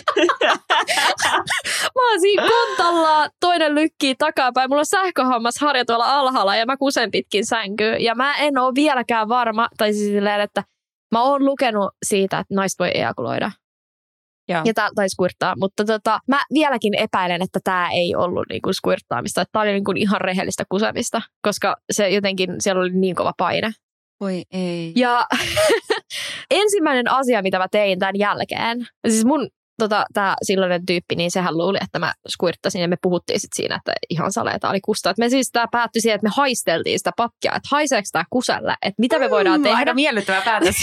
mä 1.98 2.12
oon 2.12 2.22
siinä 2.22 2.44
kontalla, 2.50 3.28
toinen 3.40 3.76
lykkii 3.76 4.16
takapäin. 4.16 4.70
Mulla 4.70 4.80
on 4.80 4.86
sähköhammasharja 4.86 5.86
tuolla 5.86 6.20
alhaalla 6.20 6.56
ja 6.56 6.66
mä 6.66 6.78
kusen 6.78 7.12
pitkin 7.12 7.46
sänkyä. 7.46 7.98
Ja 7.98 8.16
mä 8.16 8.36
en 8.36 8.58
ole 8.58 8.76
vieläkään 8.76 9.30
varma, 9.30 9.68
tai 9.78 9.94
siis 9.94 10.06
silleen, 10.06 10.42
että 10.42 10.64
mä 11.12 11.24
oon 11.24 11.46
lukenut 11.46 11.90
siitä, 12.06 12.40
että 12.40 12.56
naiset 12.56 12.80
voi 12.80 12.92
ejakuloida 12.94 13.52
Ja, 14.66 14.74
tää, 14.76 14.90
tai 14.96 15.10
squirttaa, 15.10 15.54
mutta 15.60 15.86
tota, 15.86 16.20
mä 16.28 16.40
vieläkin 16.54 16.94
epäilen, 16.96 17.42
että 17.42 17.60
tämä 17.64 17.90
ei 17.92 18.16
ollut 18.16 18.46
niinku 18.50 18.70
squirttaamista. 18.74 19.44
Tämä 19.52 19.64
oli 19.64 19.72
niinku 19.72 19.94
ihan 19.96 20.22
rehellistä 20.22 20.64
kusemista, 20.70 21.22
koska 21.42 21.76
se 21.92 22.10
jotenkin, 22.10 22.56
siellä 22.60 22.82
oli 22.82 22.94
niin 22.94 23.16
kova 23.16 23.34
paine. 23.38 23.72
Voi 24.20 24.44
ei. 24.52 24.94
Ja 24.96 25.28
ensimmäinen 26.52 27.12
asia, 27.12 27.42
mitä 27.42 27.58
mä 27.58 27.68
tein 27.72 28.00
tämän 28.00 28.16
jälkeen, 28.18 28.88
siis 29.08 29.26
mun 29.26 29.50
tota, 29.78 30.06
tämä 30.14 30.36
silloinen 30.44 30.86
tyyppi, 30.86 31.16
niin 31.16 31.32
sehän 31.32 31.58
luuli, 31.58 31.78
että 31.82 32.00
mä 32.00 32.14
squirttasin 32.30 32.82
ja 32.82 32.88
me 32.88 32.98
puhuttiin 33.02 33.40
sitten 33.40 33.56
siinä, 33.56 33.76
että 33.76 33.94
ihan 34.10 34.32
saleeta 34.32 34.70
oli 34.70 34.82
kusta. 34.82 35.10
Et 35.10 35.18
me 35.18 35.30
siis 35.30 35.52
tämä 35.52 35.68
päättyi 35.72 36.02
siihen, 36.02 36.16
että 36.16 36.28
me 36.28 36.32
haisteltiin 36.36 37.00
sitä 37.00 37.12
patkia, 37.18 37.52
että 37.56 37.70
haiseeko 37.72 38.08
tämä 38.12 38.26
kuselle, 38.30 38.76
että 38.82 39.02
mitä 39.02 39.20
me 39.20 39.30
voidaan 39.30 39.60
mm, 39.60 39.64
tehdä. 39.64 39.78
Aika 39.78 39.94
miellyttävä 39.94 40.42
päätös. 40.42 40.76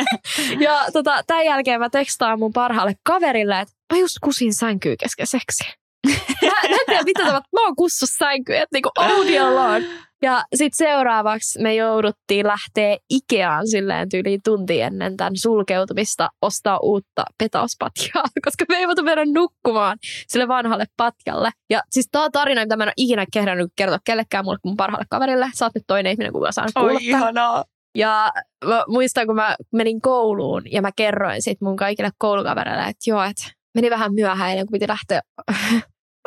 ja 0.66 0.84
tota, 0.92 1.22
tämän 1.26 1.44
jälkeen 1.44 1.80
mä 1.80 1.90
tekstaan 1.90 2.38
mun 2.38 2.52
parhaalle 2.52 2.94
kaverille, 3.02 3.60
että 3.60 3.74
mä 3.92 3.98
just 3.98 4.16
kusin 4.24 4.54
sänkyy 4.54 4.96
kesken 4.96 5.26
seksiä. 5.26 5.72
mä, 6.42 6.68
mä 6.68 6.76
en 6.76 6.86
tiedä, 6.86 7.02
mitä 7.02 7.24
tämä, 7.24 7.40
mä 7.52 7.64
oon 7.64 7.76
kussus 7.76 8.10
sänkyä, 8.18 8.62
että 8.62 8.76
niinku 8.76 8.90
audio 8.96 9.54
lord. 9.54 9.84
Ja 10.22 10.44
sitten 10.54 10.86
seuraavaksi 10.88 11.62
me 11.62 11.74
jouduttiin 11.74 12.46
lähteä 12.46 12.96
Ikeaan 13.10 13.68
silleen 13.68 14.08
tyyliin 14.08 14.40
tunti 14.44 14.80
ennen 14.80 15.16
tämän 15.16 15.36
sulkeutumista 15.36 16.28
ostaa 16.42 16.78
uutta 16.82 17.24
petauspatjaa, 17.38 18.24
koska 18.44 18.64
me 18.68 18.76
ei 18.76 18.86
voitu 18.86 19.02
mennä 19.02 19.24
nukkumaan 19.24 19.98
sille 20.28 20.48
vanhalle 20.48 20.84
patjalle. 20.96 21.50
Ja 21.70 21.82
siis 21.90 22.08
tämä 22.12 22.24
on 22.24 22.32
tarina, 22.32 22.62
mitä 22.62 22.76
mä 22.76 22.84
en 22.84 22.88
ole 22.88 22.94
ikinä 22.96 23.26
kehdannut 23.32 23.72
kertoa 23.76 23.98
kellekään 24.04 24.44
mulle 24.44 24.58
kuin 24.62 24.70
mun 24.70 24.76
parhaalle 24.76 25.06
kaverille. 25.10 25.50
Sä 25.54 25.64
oot 25.64 25.74
nyt 25.74 25.84
toinen 25.86 26.12
ihminen, 26.12 26.32
kuka 26.32 26.52
saa 26.52 26.66
kuulla. 26.74 26.92
Oi 26.92 26.98
ihanaa. 27.00 27.64
Ja 27.94 28.32
mä 28.64 28.84
muistan, 28.88 29.26
kun 29.26 29.36
mä 29.36 29.56
menin 29.72 30.00
kouluun 30.00 30.62
ja 30.72 30.82
mä 30.82 30.90
kerroin 30.96 31.42
sit 31.42 31.60
mun 31.60 31.76
kaikille 31.76 32.10
koulukavereille, 32.18 32.82
että 32.82 33.10
joo, 33.10 33.22
että 33.22 33.52
meni 33.74 33.90
vähän 33.90 34.14
myöhään 34.14 34.56
kun 34.56 34.72
piti 34.72 34.88
lähteä 34.88 35.20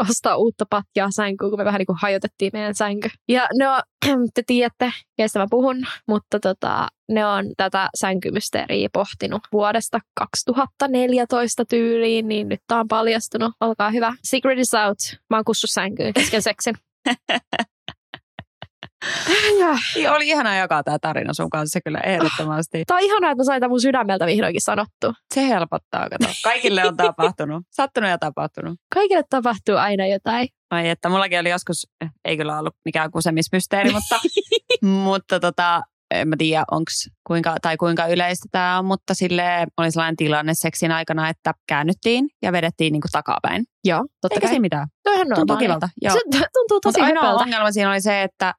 ostaa 0.01 0.35
uutta 0.35 0.65
patjaa 0.69 1.11
sänkyyn, 1.11 1.49
kun 1.49 1.59
me 1.59 1.65
vähän 1.65 1.79
niin 1.79 1.85
kuin 1.85 1.99
hajotettiin 2.01 2.49
meidän 2.53 2.75
sänky. 2.75 3.09
Ja 3.27 3.47
no, 3.59 3.81
te 4.33 4.43
tiedätte, 4.47 4.91
kestä 5.17 5.39
mä 5.39 5.45
puhun, 5.49 5.85
mutta 6.07 6.39
tota, 6.39 6.87
ne 7.11 7.25
on 7.25 7.45
tätä 7.57 7.89
sänkymysteriä 7.99 8.89
pohtinut 8.93 9.41
vuodesta 9.51 9.99
2014 10.13 11.65
tyyliin, 11.65 12.27
niin 12.27 12.49
nyt 12.49 12.59
tää 12.67 12.79
on 12.79 12.87
paljastunut. 12.87 13.53
Olkaa 13.61 13.89
hyvä. 13.89 14.13
Secret 14.23 14.59
is 14.59 14.73
out. 14.73 14.97
Mä 15.29 15.37
oon 15.37 15.45
kussu 15.45 15.67
sänkyyn 15.67 16.13
kesken 16.13 16.41
seksin. 16.41 16.75
ja. 19.59 20.13
Oli 20.13 20.27
ihana 20.27 20.55
jakaa 20.55 20.83
tämä 20.83 20.97
tarina 21.01 21.33
sun 21.33 21.49
kanssa 21.49 21.79
kyllä 21.85 21.99
ehdottomasti. 21.99 22.83
Tämä 22.87 22.97
on 22.97 23.03
ihanaa, 23.03 23.31
että 23.31 23.41
mä 23.41 23.45
sain 23.45 23.59
tämän 23.59 23.71
mun 23.71 23.81
sydämeltä 23.81 24.25
vihdoinkin 24.25 24.61
sanottu. 24.61 25.13
Se 25.33 25.47
helpottaa, 25.47 26.09
kato. 26.09 26.27
Kaikille 26.43 26.85
on 26.85 26.97
tapahtunut. 26.97 27.63
Sattunut 27.71 28.09
ja 28.09 28.17
tapahtunut. 28.17 28.79
Kaikille 28.93 29.23
tapahtuu 29.29 29.75
aina 29.75 30.07
jotain. 30.07 30.47
Ai 30.71 30.89
että, 30.89 31.09
mullakin 31.09 31.39
oli 31.39 31.49
joskus, 31.49 31.87
ei 32.25 32.37
kyllä 32.37 32.59
ollut 32.59 32.75
mikään 32.85 33.11
kusemismysteeri, 33.11 33.91
mutta, 33.91 34.19
mutta 35.05 35.39
tota, 35.39 35.81
en 36.11 36.27
mä 36.27 36.35
tiedä, 36.37 36.63
onks, 36.71 37.09
kuinka, 37.27 37.55
tai 37.61 37.77
kuinka 37.77 38.07
yleistä 38.07 38.45
tämä 38.51 38.79
on, 38.79 38.85
mutta 38.85 39.13
sille 39.13 39.67
oli 39.77 39.91
sellainen 39.91 40.15
tilanne 40.15 40.53
seksin 40.55 40.91
aikana, 40.91 41.29
että 41.29 41.53
käännyttiin 41.67 42.27
ja 42.41 42.51
vedettiin 42.51 42.91
niinku 42.91 43.07
takapäin. 43.11 43.63
Joo, 43.83 44.05
totta 44.21 44.35
Eikä 44.35 44.47
kai. 44.47 44.59
mitään. 44.59 44.87
Toihan 45.03 45.27
Tuntuu 45.35 45.57
kivalta. 45.57 45.89
Joo. 46.01 46.13
Se 46.13 46.19
tuntuu 46.53 46.81
tosi 46.81 47.01
Mutta 47.01 47.05
ainoa 47.05 47.41
ongelma 47.41 47.71
siinä 47.71 47.91
oli 47.91 48.01
se, 48.01 48.23
että 48.23 48.53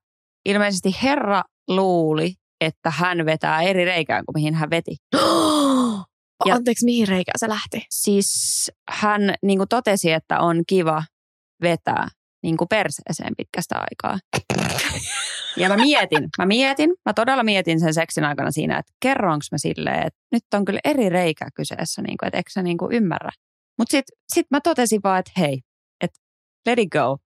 ilmeisesti 0.47 0.97
herra 1.03 1.43
luuli, 1.69 2.35
että 2.61 2.91
hän 2.91 3.27
vetää 3.27 3.63
eri 3.63 3.85
reikään 3.85 4.25
kuin 4.25 4.35
mihin 4.35 4.55
hän 4.55 4.71
veti. 4.71 4.97
Ja- 6.47 6.55
Anteeksi, 6.55 6.85
mihin 6.85 7.09
reikään 7.09 7.39
se 7.39 7.49
lähti? 7.49 7.87
Siis 7.91 8.71
hän 8.91 9.35
niin 9.43 9.59
kuin 9.59 9.69
totesi, 9.69 10.13
että 10.13 10.41
on 10.41 10.63
kiva 10.69 11.05
vetää 11.63 12.09
niin 12.43 12.57
kuin 12.57 12.69
perseeseen 12.69 13.33
pitkästä 13.37 13.75
aikaa. 13.79 14.19
Ja 15.59 15.69
mä 15.69 15.77
mietin, 15.77 16.29
mä 16.39 16.47
mietin, 16.47 16.91
mä 17.05 17.13
todella 17.15 17.43
mietin 17.43 17.81
sen 17.81 17.95
seksin 17.95 18.25
aikana 18.25 18.51
siinä, 18.51 18.79
että 18.79 18.93
kerroinko 19.03 19.43
mä 19.53 19.59
silleen, 19.59 20.07
että 20.07 20.19
nyt 20.33 20.43
on 20.55 20.65
kyllä 20.65 20.81
eri 20.85 21.09
reikä 21.09 21.49
kyseessä, 21.55 22.03
niin 22.03 22.17
kuin, 22.17 22.27
että 22.27 22.37
eikö 22.37 22.51
sä 22.51 22.63
niin 22.63 22.77
kuin 22.79 22.93
ymmärrä. 22.93 23.31
Mutta 23.79 23.91
sitten 23.91 24.19
sit 24.35 24.47
mä 24.51 24.61
totesin 24.61 25.01
vaan, 25.05 25.19
että 25.19 25.33
hei, 25.39 25.61
että 26.01 26.19
let 26.67 26.79
it 26.79 26.89
go. 26.93 27.19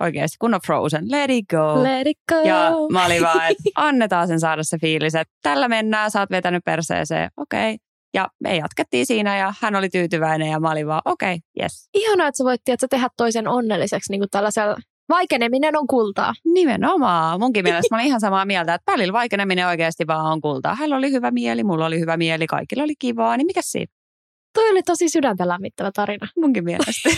Oikeasti, 0.00 0.36
kun 0.40 0.54
on 0.54 0.60
frozen, 0.66 1.10
let 1.10 1.30
it 1.30 1.44
go. 1.50 1.82
Let 1.82 2.06
it 2.06 2.18
go. 2.28 2.48
Ja 2.48 2.72
mä 2.92 3.06
olin 3.06 3.22
vaan, 3.22 3.50
että 3.50 3.62
annetaan 3.74 4.28
sen 4.28 4.40
saada 4.40 4.64
se 4.64 4.78
fiilis, 4.78 5.14
että 5.14 5.34
tällä 5.42 5.68
mennään, 5.68 6.10
sä 6.10 6.20
oot 6.20 6.30
vetänyt 6.30 6.64
perseeseen, 6.64 7.30
okei. 7.36 7.74
Okay. 7.74 7.86
Ja 8.14 8.28
me 8.40 8.56
jatkettiin 8.56 9.06
siinä 9.06 9.38
ja 9.38 9.54
hän 9.60 9.76
oli 9.76 9.88
tyytyväinen 9.88 10.48
ja 10.48 10.60
mä 10.60 10.70
olin 10.70 10.86
vaan, 10.86 11.02
okei, 11.04 11.34
okay, 11.34 11.62
yes. 11.62 11.88
Ihanaa, 11.94 12.28
että 12.28 12.38
sä 12.38 12.44
voit 12.44 12.60
tiedätkö, 12.64 12.86
tehdä 12.90 13.08
toisen 13.16 13.48
onnelliseksi 13.48 14.12
niin 14.12 14.20
kuin 14.20 14.30
tällaisella 14.30 14.76
vaikeneminen 15.08 15.76
on 15.76 15.86
kultaa. 15.86 16.34
Nimenomaan. 16.44 17.40
Munkin 17.40 17.64
mielestä 17.64 17.94
mä 17.94 17.96
olin 17.96 18.06
ihan 18.06 18.20
samaa 18.20 18.44
mieltä, 18.44 18.74
että 18.74 18.92
välillä 18.92 19.12
vaikeneminen 19.12 19.66
oikeasti 19.66 20.06
vaan 20.06 20.32
on 20.32 20.40
kultaa. 20.40 20.74
Hänellä 20.74 20.96
oli 20.96 21.12
hyvä 21.12 21.30
mieli, 21.30 21.64
mulla 21.64 21.86
oli 21.86 22.00
hyvä 22.00 22.16
mieli, 22.16 22.46
kaikilla 22.46 22.84
oli 22.84 22.94
kivaa, 22.98 23.36
niin 23.36 23.46
mikä 23.46 23.60
siinä? 23.62 23.92
Toi 24.56 24.70
oli 24.70 24.82
tosi 24.82 25.08
sydäntä 25.08 25.48
lämmittävä 25.48 25.90
tarina. 25.94 26.28
Munkin 26.36 26.64
mielestä. 26.64 27.08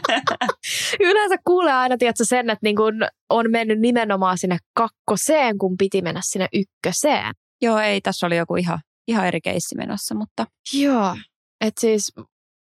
Yleensä 1.00 1.36
kuulee 1.44 1.72
aina 1.72 1.96
tiedätkö, 1.98 2.24
sen, 2.24 2.50
että 2.50 2.58
niin 2.62 2.76
kun 2.76 2.94
on 3.30 3.50
mennyt 3.50 3.80
nimenomaan 3.80 4.38
sinne 4.38 4.58
kakkoseen, 4.74 5.58
kun 5.58 5.76
piti 5.78 6.02
mennä 6.02 6.20
sinne 6.24 6.48
ykköseen. 6.52 7.34
Joo, 7.62 7.78
ei, 7.78 8.00
tässä 8.00 8.26
oli 8.26 8.36
joku 8.36 8.56
ihan, 8.56 8.78
ihan 9.08 9.26
eri 9.26 9.40
keissi 9.40 9.76
menossa, 9.76 10.14
mutta 10.14 10.46
Joo. 10.72 11.16
Että 11.60 11.80
siis, 11.80 12.12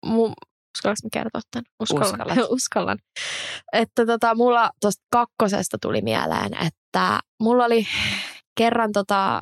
mu, 0.06 0.34
uskallanko 0.78 1.00
mä 1.04 1.10
kertoa 1.14 1.42
tämän? 1.52 1.66
Uskallat. 1.80 2.38
Uskallan. 2.50 2.98
Että 3.74 4.06
tota, 4.06 4.36
mulla 4.36 4.72
tuosta 4.82 5.04
kakkosesta 5.12 5.78
tuli 5.82 6.02
mieleen, 6.02 6.58
että 6.68 7.20
mulla 7.40 7.66
oli 7.66 7.88
kerran 8.58 8.92
tota, 8.92 9.42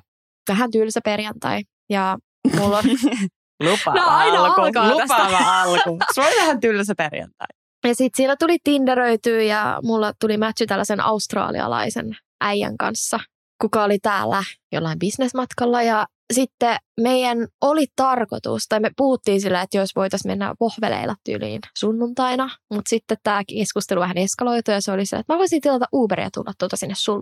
vähän 0.49 0.71
tylsä 0.71 0.99
perjantai. 1.03 1.61
Ja 1.89 2.17
mulla 2.59 2.77
on, 2.77 2.83
lupaava 3.63 3.99
No, 3.99 4.07
aina 4.07 4.45
alku. 4.45 4.61
alkaa 4.61 4.89
tästä. 4.89 5.03
lupaava 5.03 5.61
alku. 5.61 5.97
Se 6.13 6.21
oli 6.21 6.35
vähän 6.41 6.59
tylsä 6.59 6.93
perjantai. 6.97 7.47
ja 7.87 7.95
sitten 7.95 8.17
siinä 8.17 8.35
tuli 8.39 8.57
tinderöityä 8.63 9.41
ja 9.41 9.79
mulla 9.83 10.13
tuli 10.19 10.37
matchi 10.37 10.65
tällaisen 10.67 10.99
australialaisen 10.99 12.17
äijän 12.41 12.77
kanssa, 12.77 13.19
kuka 13.61 13.83
oli 13.83 13.99
täällä 13.99 14.43
jollain 14.71 14.99
bisnesmatkalla. 14.99 15.81
Ja 15.81 16.05
sitten 16.33 16.75
meidän 17.01 17.47
oli 17.61 17.85
tarkoitus, 17.95 18.63
tai 18.69 18.79
me 18.79 18.91
puhuttiin 18.97 19.41
sillä, 19.41 19.61
että 19.61 19.77
jos 19.77 19.89
voitaisiin 19.95 20.31
mennä 20.31 20.53
pohveleilla 20.59 21.15
tyyliin 21.25 21.59
sunnuntaina, 21.77 22.49
mutta 22.73 22.89
sitten 22.89 23.17
tämä 23.23 23.41
keskustelu 23.47 23.99
vähän 23.99 24.17
eskaloitui 24.17 24.73
ja 24.73 24.81
se 24.81 24.91
oli 24.91 25.05
se, 25.05 25.15
että 25.15 25.33
mä 25.33 25.37
voisin 25.37 25.61
tilata 25.61 25.85
Uberia 25.93 26.29
tulla 26.33 26.51
tuota 26.59 26.77
sinne 26.77 26.93
sun. 26.97 27.21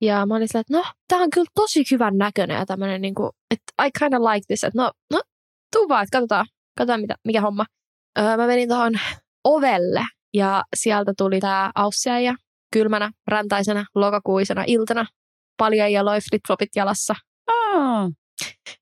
Ja 0.00 0.26
mä 0.26 0.36
olin 0.36 0.48
sillä, 0.48 0.60
että 0.60 0.76
no, 0.76 0.84
tää 1.08 1.18
on 1.18 1.30
kyllä 1.30 1.46
tosi 1.54 1.84
hyvän 1.90 2.18
näköinen 2.18 2.56
ja 2.56 2.66
tämmöinen, 2.66 3.00
niin 3.02 3.14
kuin, 3.14 3.30
että 3.50 3.86
I 3.86 3.90
kind 3.98 4.14
of 4.14 4.20
like 4.32 4.44
this, 4.46 4.64
että 4.64 4.82
no, 4.82 4.90
no 5.12 5.20
tuu 5.72 5.88
vaan, 5.88 6.02
että 6.02 6.18
katsotaan, 6.18 6.46
katsotaan 6.78 7.00
mitä, 7.00 7.14
mikä 7.24 7.40
homma. 7.40 7.64
Öö, 8.18 8.36
mä 8.36 8.46
menin 8.46 8.68
tuohon 8.68 8.92
ovelle 9.44 10.04
ja 10.34 10.64
sieltä 10.76 11.12
tuli 11.18 11.40
tämä 11.40 11.70
aussiaija 11.74 12.34
kylmänä, 12.72 13.10
räntäisenä, 13.28 13.84
lokakuisena 13.94 14.64
iltana, 14.66 15.06
paljon 15.56 15.92
jaloin 15.92 16.22
flip-flopit 16.22 16.70
jalassa. 16.76 17.14
Oh. 17.50 18.10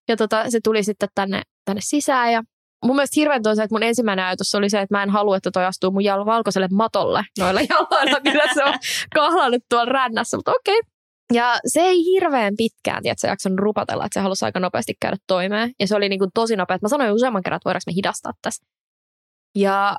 Ja 0.09 0.17
tota, 0.17 0.51
se 0.51 0.61
tuli 0.65 0.85
sitten 0.85 1.09
tänne, 1.15 1.43
tänne 1.65 1.81
sisään 1.85 2.33
ja 2.33 2.43
mun 2.85 2.97
mielestä 2.97 3.21
hirveän 3.21 3.43
toisaalta, 3.43 3.65
että 3.65 3.75
mun 3.75 3.83
ensimmäinen 3.83 4.25
ajatus 4.25 4.55
oli 4.55 4.71
se, 4.71 4.81
että 4.81 4.95
mä 4.95 5.03
en 5.03 5.11
halua, 5.11 5.37
että 5.37 5.51
toi 5.51 5.65
astuu 5.65 5.91
mun 5.91 6.05
jalo 6.05 6.27
valkoiselle 6.27 6.69
matolle 6.73 7.25
noilla 7.39 7.61
jaloilla, 7.61 8.21
millä 8.25 8.55
se 8.55 8.65
on 8.65 8.75
kahlannut 9.15 9.63
tuolla 9.69 9.93
rännässä, 9.93 10.37
mutta 10.37 10.53
okei. 10.53 10.79
Okay. 10.79 11.00
Ja 11.33 11.59
se 11.67 11.81
ei 11.81 12.05
hirveän 12.05 12.55
pitkään, 12.57 13.03
tiedätkö, 13.03 13.27
jaksanut 13.27 13.59
rupatella, 13.59 14.07
että 14.07 14.21
se 14.21 14.23
halusi 14.23 14.45
aika 14.45 14.61
nopeasti 14.61 14.95
käydä 15.01 15.17
toimeen. 15.27 15.73
Ja 15.81 15.87
se 15.87 15.97
oli 15.97 16.09
niin 16.09 16.19
kuin 16.19 16.31
tosi 16.35 16.57
nopea, 16.57 16.75
että 16.75 16.85
mä 16.85 16.89
sanoin 16.89 17.13
useamman 17.13 17.43
kerran, 17.43 17.57
että 17.57 17.65
voidaanko 17.65 17.83
me 17.87 17.95
hidastaa 17.95 18.33
tässä. 18.43 18.65
Ja 19.55 19.97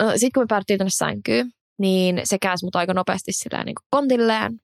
äh, 0.00 0.10
sitten 0.10 0.30
kun 0.34 0.42
me 0.42 0.46
päädyttiin 0.48 0.78
tänne 0.78 0.90
sänkyyn, 0.90 1.50
niin 1.78 2.20
se 2.24 2.38
käänsi 2.38 2.66
mut 2.66 2.76
aika 2.76 2.94
nopeasti 2.94 3.32
sillä 3.32 3.64
niin 3.64 3.74
kuin 3.74 3.86
kontilleen. 3.90 4.60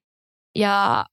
Ja 0.59 1.05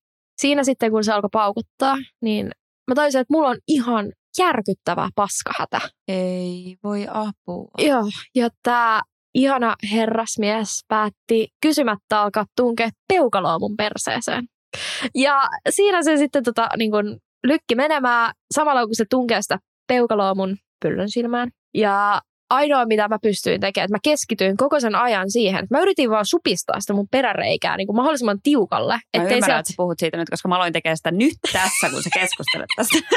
siinä 0.42 0.64
sitten, 0.64 0.92
kun 0.92 1.04
se 1.04 1.12
alkoi 1.12 1.30
paukuttaa, 1.32 1.96
niin 2.22 2.52
mä 2.88 2.96
tajusin, 2.96 3.22
että 3.22 3.34
mulla 3.34 3.50
on 3.50 3.58
ihan 3.68 4.12
järkyttävä 4.40 5.10
paskahätä. 5.16 5.82
Ei 6.08 6.78
voi 6.84 7.08
apua. 7.10 7.72
Joo, 7.78 8.04
ja 8.36 8.50
tämä 8.64 9.02
ihana 9.34 9.76
herrasmies 9.92 10.86
päätti 10.88 11.48
kysymättä 11.62 12.22
alkaa 12.22 12.46
tunkea 12.56 12.90
peukaloa 13.08 13.60
mun 13.60 13.78
perseeseen. 13.78 14.48
Ja 15.16 15.44
siinä 15.70 16.04
se 16.04 16.18
sitten 16.18 16.44
tota, 16.44 16.70
niin 16.78 16.92
kun 16.92 17.18
lykki 17.44 17.76
menemään 17.76 18.34
samalla 18.54 18.86
kun 18.86 18.96
se 18.96 19.06
tunkee 19.10 19.42
sitä 19.42 19.58
peukaloa 19.88 20.36
mun 20.36 20.58
pyllön 20.82 21.10
silmään. 21.10 21.50
Ja 21.74 22.22
ainoa, 22.50 22.86
mitä 22.86 23.08
mä 23.08 23.18
pystyin 23.22 23.62
tekemään, 23.62 23.86
että 23.86 23.96
mä 23.96 24.00
keskityin 24.04 24.58
koko 24.58 24.80
sen 24.80 24.96
ajan 24.96 25.32
siihen, 25.32 25.64
että 25.64 25.76
mä 25.78 25.82
yritin 25.82 26.10
vaan 26.10 26.26
supistaa 26.26 26.80
sitä 26.80 26.94
mun 26.94 27.08
peräreikää 27.12 27.78
niin 27.78 27.88
kuin 27.88 27.96
mahdollisimman 27.96 28.40
tiukalle. 28.44 28.94
Mä 28.94 29.00
ettei 29.14 29.22
ymmärrän, 29.22 29.44
sieltä- 29.44 29.60
että 29.60 29.72
sä 29.72 29.78
puhut 29.78 30.00
siitä 30.00 30.18
nyt, 30.18 30.30
koska 30.30 30.50
mä 30.50 30.56
aloin 30.56 30.74
tekemään 30.74 30.98
sitä 30.98 31.12
nyt 31.12 31.34
tässä, 31.54 31.90
kun 31.90 32.04
sä 32.04 32.10
keskustelet 32.14 32.68
tästä. 32.76 32.98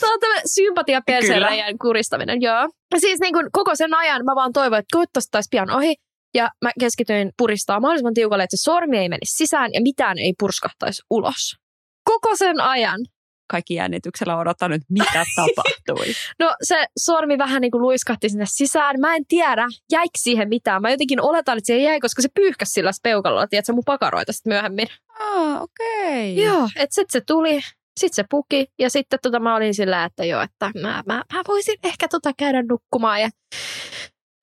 Tämä 0.00 0.12
on 0.12 0.20
tämmöinen 0.20 0.48
sympatia 0.54 1.00
persereijän 1.06 1.78
kuristaminen, 1.78 2.42
joo. 2.42 2.68
Siis 2.98 3.20
niin 3.20 3.32
kuin 3.32 3.46
koko 3.52 3.74
sen 3.74 3.94
ajan 3.94 4.24
mä 4.24 4.34
vaan 4.34 4.52
toivoin, 4.52 4.78
että 4.78 4.88
toivottavasti 4.92 5.28
taisi 5.30 5.48
pian 5.50 5.70
ohi. 5.70 5.94
Ja 6.36 6.50
mä 6.64 6.70
keskityin 6.80 7.30
puristaa 7.38 7.80
mahdollisimman 7.80 8.14
tiukalle, 8.14 8.44
että 8.44 8.56
se 8.56 8.62
sormi 8.62 8.98
ei 8.98 9.08
menisi 9.08 9.36
sisään 9.36 9.70
ja 9.72 9.80
mitään 9.82 10.18
ei 10.18 10.34
purskahtaisi 10.38 11.02
ulos. 11.10 11.56
Koko 12.04 12.36
sen 12.36 12.60
ajan. 12.60 13.00
Kaikki 13.50 13.74
jännityksellä 13.74 14.38
odottaa 14.38 14.68
nyt, 14.68 14.82
mitä 14.90 15.24
tapahtui. 15.36 16.06
No 16.38 16.54
se 16.62 16.86
sormi 16.98 17.38
vähän 17.38 17.60
niin 17.60 17.70
kuin 17.70 17.82
luiskahti 17.82 18.28
sinne 18.28 18.44
sisään. 18.48 19.00
Mä 19.00 19.16
en 19.16 19.26
tiedä, 19.28 19.66
jäikö 19.92 20.18
siihen 20.18 20.48
mitään. 20.48 20.82
Mä 20.82 20.90
jotenkin 20.90 21.20
oletan, 21.20 21.58
että 21.58 21.66
se 21.66 21.78
jäi, 21.78 22.00
koska 22.00 22.22
se 22.22 22.28
pyyhkäsi 22.34 22.72
sillä 22.72 22.90
peukalolla, 23.02 23.46
tiedätkö, 23.46 23.72
mun 23.72 23.82
pakaroita 23.86 24.32
sitten 24.32 24.50
myöhemmin. 24.50 24.86
Ah, 25.20 25.62
okei. 25.62 26.32
Okay. 26.32 26.44
Joo, 26.44 26.68
että 26.76 26.94
sitten 26.94 27.20
se 27.20 27.24
tuli, 27.26 27.60
sitten 28.00 28.14
se 28.14 28.24
puki 28.30 28.66
ja 28.78 28.90
sitten 28.90 29.18
tota, 29.22 29.40
mä 29.40 29.56
olin 29.56 29.74
sillä, 29.74 30.04
että 30.04 30.24
joo, 30.24 30.42
että 30.42 30.70
mä, 30.82 31.02
mä, 31.06 31.24
mä 31.32 31.42
voisin 31.48 31.76
ehkä 31.84 32.08
tota 32.08 32.30
käydä 32.38 32.62
nukkumaan 32.62 33.20
ja 33.20 33.30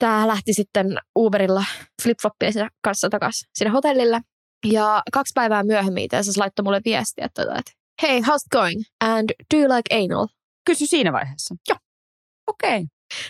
tämä 0.03 0.27
lähti 0.27 0.53
sitten 0.53 0.97
Uberilla 1.17 1.63
flipfloppien 2.03 2.53
kanssa 2.83 3.09
takaisin 3.09 3.49
sinne 3.55 3.71
hotellille. 3.71 4.21
Ja 4.65 5.03
kaksi 5.13 5.31
päivää 5.35 5.63
myöhemmin 5.63 6.09
se 6.21 6.39
laittoi 6.39 6.63
mulle 6.63 6.81
viestiä, 6.85 7.25
että, 7.25 7.41
että 7.41 7.71
hey, 8.01 8.19
how's 8.19 8.45
it 8.45 8.51
going? 8.51 8.81
And 9.01 9.29
do 9.53 9.59
you 9.59 9.75
like 9.75 9.95
anal? 9.95 10.27
Kysy 10.65 10.85
siinä 10.85 11.13
vaiheessa. 11.13 11.55
Joo. 11.69 11.77
Okei. 12.47 12.77
Okay. 12.77 12.85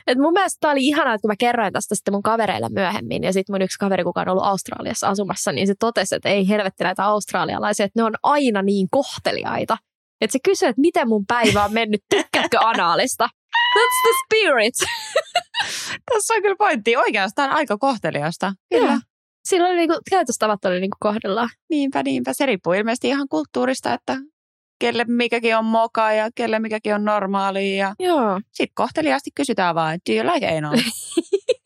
Et 0.08 0.18
mun 0.18 0.34
mielestä 0.34 0.58
tämä 0.60 0.72
oli 0.72 0.88
ihanaa, 0.88 1.14
että 1.14 1.22
kun 1.22 1.32
mä 1.32 1.36
kerroin 1.40 1.74
tästä 1.74 1.96
sitten 1.96 2.14
mun 2.14 2.24
kavereille 2.24 2.70
myöhemmin, 2.70 3.24
ja 3.24 3.34
sitten 3.34 3.54
mun 3.54 3.62
yksi 3.62 3.80
kaveri, 3.80 4.04
kuka 4.04 4.22
on 4.22 4.30
ollut 4.30 4.44
Australiassa 4.44 5.08
asumassa, 5.08 5.52
niin 5.52 5.68
se 5.68 5.74
totesi, 5.80 6.16
että 6.16 6.30
ei 6.30 6.50
helvetti 6.50 6.84
näitä 6.84 7.06
australialaisia, 7.06 7.86
että 7.86 8.00
ne 8.00 8.04
on 8.04 8.14
aina 8.24 8.62
niin 8.62 8.88
kohteliaita. 8.92 9.78
Että 10.22 10.32
se 10.32 10.40
kysyi, 10.44 10.70
että 10.70 10.82
miten 10.82 11.08
mun 11.08 11.26
päivä 11.28 11.66
on 11.66 11.74
mennyt, 11.74 12.02
tykkäätkö 12.10 12.58
anaalista? 12.60 13.30
That's 13.76 13.98
the 14.04 14.14
spirit. 14.26 14.74
Tässä 16.14 16.34
on 16.34 16.42
kyllä 16.42 16.56
pointti. 16.58 16.98
Oikeastaan 16.98 17.50
aika 17.50 17.78
kohteliasta. 17.78 18.54
Kyllä. 18.70 18.92
Joo. 18.92 19.00
Silloin 19.48 19.72
oli 19.72 19.78
niinku, 19.78 20.00
käytöstavat 20.10 20.66
oli 20.66 20.80
niinku 20.80 20.98
kohdellaan. 21.00 21.50
Niinpä, 21.70 22.04
niinpä. 22.04 22.34
Se 22.34 22.46
riippuu 22.46 22.74
ilmeisesti 22.74 23.08
ihan 23.08 23.28
kulttuurista, 23.30 23.94
että 23.94 24.18
kelle 24.80 25.06
mikäkin 25.08 25.58
on 25.58 25.66
moka 25.66 26.12
ja 26.12 26.30
kelle 26.36 26.60
mikäkin 26.60 26.96
on 26.96 27.06
normaali. 27.06 27.78
Ja 27.78 27.96
Joo. 28.00 28.42
sitten 28.52 28.74
kohteliaasti 28.76 29.30
kysytään 29.36 29.76
vaan, 29.76 30.00
do 30.10 30.16
you 30.16 30.34
like 30.34 30.58
anal? 30.58 30.78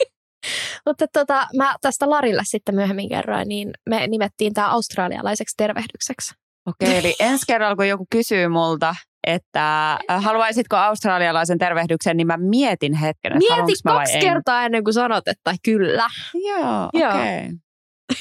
Mutta 0.85 1.05
tota, 1.13 1.47
mä 1.57 1.75
tästä 1.81 2.09
Larille 2.09 2.41
sitten 2.45 2.75
myöhemmin 2.75 3.09
kerroin, 3.09 3.47
niin 3.47 3.71
me 3.89 4.07
nimettiin 4.07 4.53
tämä 4.53 4.69
australialaiseksi 4.69 5.53
tervehdykseksi. 5.57 6.33
Okei, 6.65 6.97
eli 6.97 7.15
ensi 7.29 7.43
kerralla 7.47 7.75
kun 7.75 7.87
joku 7.87 8.05
kysyy 8.11 8.47
multa, 8.47 8.95
että 9.27 9.99
haluaisitko 10.07 10.75
australialaisen 10.75 11.57
tervehdyksen, 11.57 12.17
niin 12.17 12.27
mä 12.27 12.37
mietin 12.37 12.93
hetken, 12.93 13.31
että 13.31 13.55
Mieti 13.55 13.73
kaksi 13.83 14.13
en. 14.13 14.21
kertaa 14.21 14.65
ennen 14.65 14.83
kuin 14.83 14.93
sanot, 14.93 15.27
että 15.27 15.55
kyllä. 15.65 16.07
Joo, 16.33 16.89
okei. 16.93 17.39
Okay. 17.39 17.57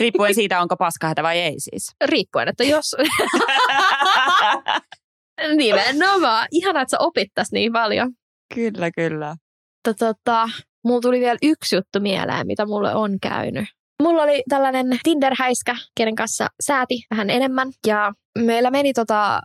Riippuen 0.01 0.35
siitä, 0.35 0.61
onko 0.61 0.77
paskahätä 0.77 1.23
vai 1.23 1.38
ei 1.38 1.55
siis. 1.59 1.90
Riippuen, 2.05 2.49
että 2.49 2.64
jos... 2.64 2.97
Nimenomaan. 5.57 6.49
Ihanaa, 6.51 6.83
että 6.83 6.90
sä 6.90 6.97
opit 7.01 7.29
tässä 7.35 7.57
niin 7.57 7.73
paljon. 7.73 8.12
kyllä, 8.55 8.90
kyllä. 8.90 9.37
Tota, 9.99 10.49
mulla 10.85 11.01
tuli 11.01 11.21
vielä 11.21 11.38
yksi 11.42 11.77
juttu 11.77 12.01
mieleen, 12.01 12.47
mitä 12.47 12.66
mulle 12.66 12.95
on 12.95 13.11
käynyt. 13.23 13.64
Mulla 14.03 14.23
oli 14.23 14.42
tällainen 14.49 14.87
Tinder-häiskä, 15.03 15.77
kenen 15.97 16.14
kanssa 16.14 16.49
sääti 16.66 16.95
vähän 17.11 17.31
enemmän. 17.31 17.69
Ja 17.87 18.12
meillä 18.38 18.71
meni 18.71 18.92
tota 18.92 19.40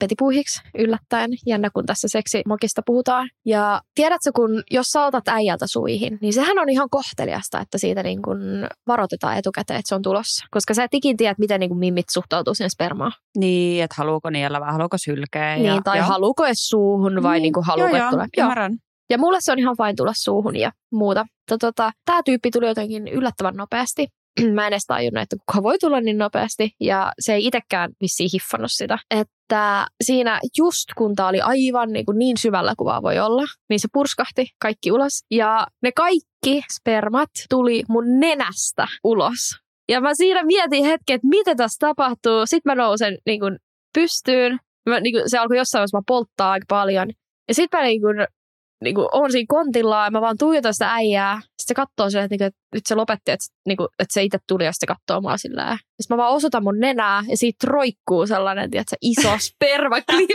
petipuihiksi 0.00 0.60
yllättäen. 0.78 1.30
Jännä, 1.46 1.70
kun 1.74 1.86
tässä 1.86 2.08
seksimokista 2.08 2.82
puhutaan. 2.86 3.28
Ja 3.46 3.80
tiedätkö, 3.94 4.30
kun 4.36 4.62
jos 4.70 4.86
sä 4.86 5.04
otat 5.04 5.28
äijältä 5.28 5.66
suihin, 5.66 6.18
niin 6.20 6.32
sehän 6.32 6.58
on 6.58 6.68
ihan 6.68 6.88
kohteliasta, 6.90 7.60
että 7.60 7.78
siitä 7.78 8.02
niin 8.02 8.22
kun 8.22 8.38
varoitetaan 8.86 9.38
etukäteen, 9.38 9.78
että 9.78 9.88
se 9.88 9.94
on 9.94 10.02
tulossa. 10.02 10.46
Koska 10.50 10.74
sä 10.74 10.84
et 10.84 10.94
ikin 10.94 11.16
tiedä, 11.16 11.34
miten 11.38 11.60
niin 11.60 11.70
kun 11.70 11.78
mimmit 11.78 12.06
suhtautuu 12.10 12.54
sinne 12.54 12.68
spermaan. 12.68 13.12
Niin, 13.38 13.84
että 13.84 13.94
haluuko 13.98 14.30
niellä 14.30 14.60
vai 14.60 14.72
haluuko 14.72 14.98
sylkeä. 14.98 15.56
Niin, 15.56 15.66
ja, 15.66 15.80
tai 15.84 15.98
joo. 15.98 16.06
haluuko 16.06 16.46
edes 16.46 16.68
suuhun 16.68 17.22
vai 17.22 17.36
Niin, 17.36 17.42
niin 17.42 17.52
kuin 17.52 17.66
haluuko, 17.66 17.96
joo, 17.96 18.10
joo. 18.10 18.26
Joo. 18.36 18.44
Ymmärrän. 18.44 18.72
Ja 19.10 19.18
mulle 19.18 19.38
se 19.40 19.52
on 19.52 19.58
ihan 19.58 19.76
vain 19.78 19.96
tulla 19.96 20.12
suuhun 20.14 20.56
ja 20.56 20.72
muuta. 20.92 21.26
Tota, 21.60 21.92
Tämä 22.04 22.22
tyyppi 22.24 22.50
tuli 22.50 22.66
jotenkin 22.66 23.08
yllättävän 23.08 23.54
nopeasti. 23.54 24.06
Mä 24.54 24.66
en 24.66 24.72
edes 24.72 24.86
tajunnut, 24.86 25.22
että 25.22 25.36
kuka 25.46 25.62
voi 25.62 25.78
tulla 25.78 26.00
niin 26.00 26.18
nopeasti. 26.18 26.70
Ja 26.80 27.12
se 27.18 27.34
ei 27.34 27.46
itsekään 27.46 27.90
vissiin 28.00 28.30
hiffannut 28.32 28.72
sitä. 28.72 28.98
Että 29.50 29.86
siinä 30.04 30.40
just 30.58 30.84
kun 30.98 31.14
tää 31.14 31.26
oli 31.26 31.40
aivan 31.40 31.92
niin, 31.92 32.06
kuin 32.06 32.18
niin 32.18 32.36
syvällä 32.38 32.74
kuin 32.78 32.86
vaan 32.86 33.02
voi 33.02 33.18
olla, 33.18 33.42
niin 33.68 33.80
se 33.80 33.88
purskahti 33.92 34.46
kaikki 34.62 34.92
ulos. 34.92 35.24
Ja 35.30 35.66
ne 35.82 35.92
kaikki 35.92 36.62
spermat 36.72 37.30
tuli 37.48 37.82
mun 37.88 38.20
nenästä 38.20 38.86
ulos. 39.04 39.38
Ja 39.88 40.00
mä 40.00 40.14
siinä 40.14 40.44
mietin 40.44 40.84
hetken, 40.84 41.14
että 41.14 41.28
mitä 41.28 41.54
tässä 41.54 41.86
tapahtuu. 41.86 42.46
Sitten 42.46 42.70
mä 42.70 42.82
nousen 42.82 43.18
niin 43.26 43.40
kuin 43.40 43.58
pystyyn. 43.94 44.58
Mä, 44.88 45.00
niin 45.00 45.14
kuin, 45.14 45.30
se 45.30 45.38
alkoi 45.38 45.56
jossain 45.56 45.80
vaiheessa 45.80 45.96
vaan 45.96 46.04
polttaa 46.06 46.50
aika 46.50 46.66
paljon. 46.68 47.08
Ja 47.48 47.54
sitten 47.54 47.80
mä 47.80 47.86
niin 47.86 48.00
kuin, 48.00 48.16
niin 48.84 48.94
kuin, 48.94 49.08
on 49.12 49.32
siinä 49.32 49.46
kontillaan 49.48 50.06
ja 50.06 50.10
mä 50.10 50.20
vaan 50.20 50.38
tuijotan 50.38 50.74
sitä 50.74 50.94
äijää. 50.94 51.40
Se 51.70 51.74
katsoo 51.74 52.10
sen, 52.10 52.22
että, 52.22 52.32
niin 52.32 52.38
kuin, 52.38 52.46
että 52.46 52.60
nyt 52.74 52.86
se 52.86 52.94
lopetti, 52.94 53.30
että, 53.30 53.46
niin 53.66 53.76
kuin, 53.76 53.88
että 53.98 54.14
se 54.14 54.22
itse 54.22 54.38
tuli 54.48 54.64
ja 54.64 54.72
se 54.74 54.86
katsoo 54.86 55.20
mua 55.20 55.30
lailla. 55.30 55.76
Sitten 55.76 56.16
mä 56.16 56.22
vaan 56.22 56.32
osoitan 56.32 56.62
mun 56.62 56.80
nenää 56.80 57.22
ja 57.28 57.36
siitä 57.36 57.66
roikkuu 57.66 58.26
sellainen, 58.26 58.70
tiedätkö, 58.70 58.96
iso 59.00 59.36
spermaklippi. 59.48 60.34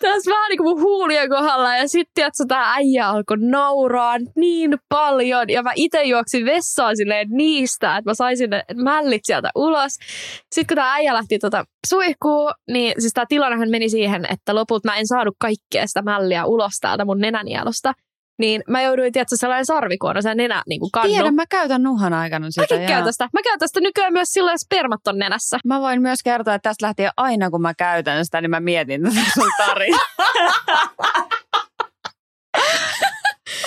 Tässä 0.00 0.30
vähän 0.30 0.48
niin 0.48 0.58
kuin 0.58 0.68
mun 0.68 0.80
huulien 0.80 1.28
kohdalla 1.28 1.76
ja 1.76 1.88
sitten 1.88 2.12
tiedätkö, 2.14 2.44
tää 2.48 2.72
äijä 2.72 3.08
alkoi 3.08 3.36
nauraa 3.40 4.16
niin 4.36 4.78
paljon 4.88 5.50
ja 5.50 5.62
mä 5.62 5.72
itse 5.74 6.02
juoksin 6.02 6.46
vessaan 6.46 6.96
silleen 6.96 7.28
niistä, 7.30 7.96
että 7.96 8.10
mä 8.10 8.14
saisin 8.14 8.50
ne 8.50 8.64
mällit 8.74 9.24
sieltä 9.24 9.50
ulos. 9.54 9.92
Sitten 10.52 10.66
kun 10.66 10.74
tämä 10.74 10.94
äijä 10.94 11.14
lähti 11.14 11.38
tota 11.38 11.64
suihkuu, 11.86 12.50
niin 12.70 12.94
siis 12.98 13.12
tämä 13.12 13.24
tilannehan 13.28 13.70
meni 13.70 13.88
siihen, 13.88 14.26
että 14.30 14.54
lopulta 14.54 14.88
mä 14.88 14.96
en 14.96 15.06
saanut 15.06 15.36
kaikkea 15.38 15.86
sitä 15.86 16.02
mälliä 16.02 16.44
ulos 16.44 16.72
täältä 16.80 17.04
mun 17.04 17.18
nenänielosta. 17.18 17.94
Niin 18.40 18.62
mä 18.68 18.82
jouduin, 18.82 19.12
tiedätkö, 19.12 19.36
sellainen 19.36 19.66
sarvikuono, 19.66 20.22
se 20.22 20.34
nenä 20.34 20.62
niin 20.68 20.80
kuin 20.80 20.90
kannu. 20.90 21.10
Tiedän, 21.10 21.34
mä 21.34 21.44
käytän 21.46 21.82
nuhan 21.82 22.12
aikana 22.12 22.50
sitä. 22.50 22.74
Mäkin 22.74 22.88
käytän 22.88 23.12
sitä. 23.12 23.28
Mä 23.32 23.40
käytän 23.42 23.68
sitä 23.68 23.80
nykyään 23.80 24.12
myös 24.12 24.28
silloin 24.28 24.58
spermat 24.58 25.06
on 25.06 25.18
nenässä. 25.18 25.58
Mä 25.64 25.80
voin 25.80 26.02
myös 26.02 26.18
kertoa, 26.24 26.54
että 26.54 26.68
tästä 26.68 26.86
lähtien 26.86 27.10
aina 27.16 27.50
kun 27.50 27.62
mä 27.62 27.74
käytän 27.74 28.24
sitä, 28.24 28.40
niin 28.40 28.50
mä 28.50 28.60
mietin 28.60 29.02
tätä 29.02 29.20
sun 29.34 29.50
tarinaa. 29.58 30.00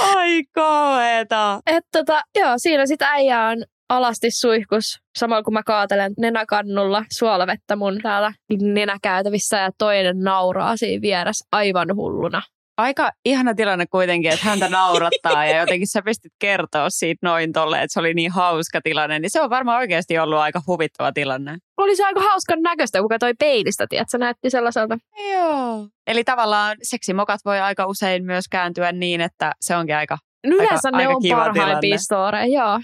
Ai 0.16 0.44
kauheeta. 0.52 1.60
Et 1.66 1.84
tota, 1.92 2.22
joo, 2.40 2.54
siinä 2.58 2.86
sitä 2.86 3.08
äijä 3.10 3.48
on 3.48 3.64
alasti 3.90 4.32
suihkus, 4.32 5.00
samalla 5.18 5.44
kun 5.44 5.54
mä 5.54 5.64
kaatelen 5.64 6.14
nenäkannulla 6.18 7.06
suolavettä 7.12 7.76
mun 7.76 8.00
täällä 8.04 8.34
nenäkäytävissä 8.62 9.58
ja 9.58 9.70
toinen 9.78 10.20
nauraa 10.20 10.78
siinä 10.78 11.02
vieressä 11.02 11.46
aivan 11.52 11.96
hulluna. 11.96 12.42
Aika 12.78 13.12
ihana 13.26 13.54
tilanne 13.54 13.86
kuitenkin, 13.86 14.32
että 14.32 14.46
häntä 14.46 14.70
naurattaa 14.70 15.46
ja 15.46 15.60
jotenkin 15.60 15.88
sä 15.88 16.02
pystyt 16.02 16.32
kertoa 16.40 16.90
siitä 16.90 17.28
noin 17.28 17.52
tolle, 17.54 17.82
että 17.82 17.94
se 17.94 18.00
oli 18.00 18.14
niin 18.14 18.32
hauska 18.32 18.82
tilanne. 18.84 19.20
Niin 19.20 19.30
se 19.32 19.42
on 19.42 19.50
varmaan 19.50 19.78
oikeasti 19.78 20.20
ollut 20.20 20.40
aika 20.40 20.62
huvittava 20.68 21.12
tilanne. 21.12 21.58
Oli 21.78 21.96
se 21.96 22.06
aika 22.06 22.22
hauskan 22.22 22.62
näköistä, 22.62 23.00
kun 23.00 23.10
katsoi 23.10 23.34
peilistä, 23.40 23.86
tiedätkö, 23.90 24.18
näytti 24.18 24.50
sellaiselta. 24.50 24.98
Joo. 25.34 25.88
Eli 26.08 26.24
tavallaan 26.24 26.78
seksimokat 26.84 27.40
voi 27.46 27.60
aika 27.60 27.86
usein 27.86 28.26
myös 28.26 28.46
kääntyä 28.52 28.92
niin, 28.92 29.22
että 29.22 29.52
se 29.62 29.76
onkin 29.76 29.96
aika... 29.96 30.18
No 30.48 30.56
Yleensä 30.56 30.92
ne 30.92 30.98
aika 30.98 31.14
on 31.14 31.22
kiva 31.22 31.36
parhaimpia 31.36 31.98
storeja, 31.98 32.46
joo. 32.46 32.80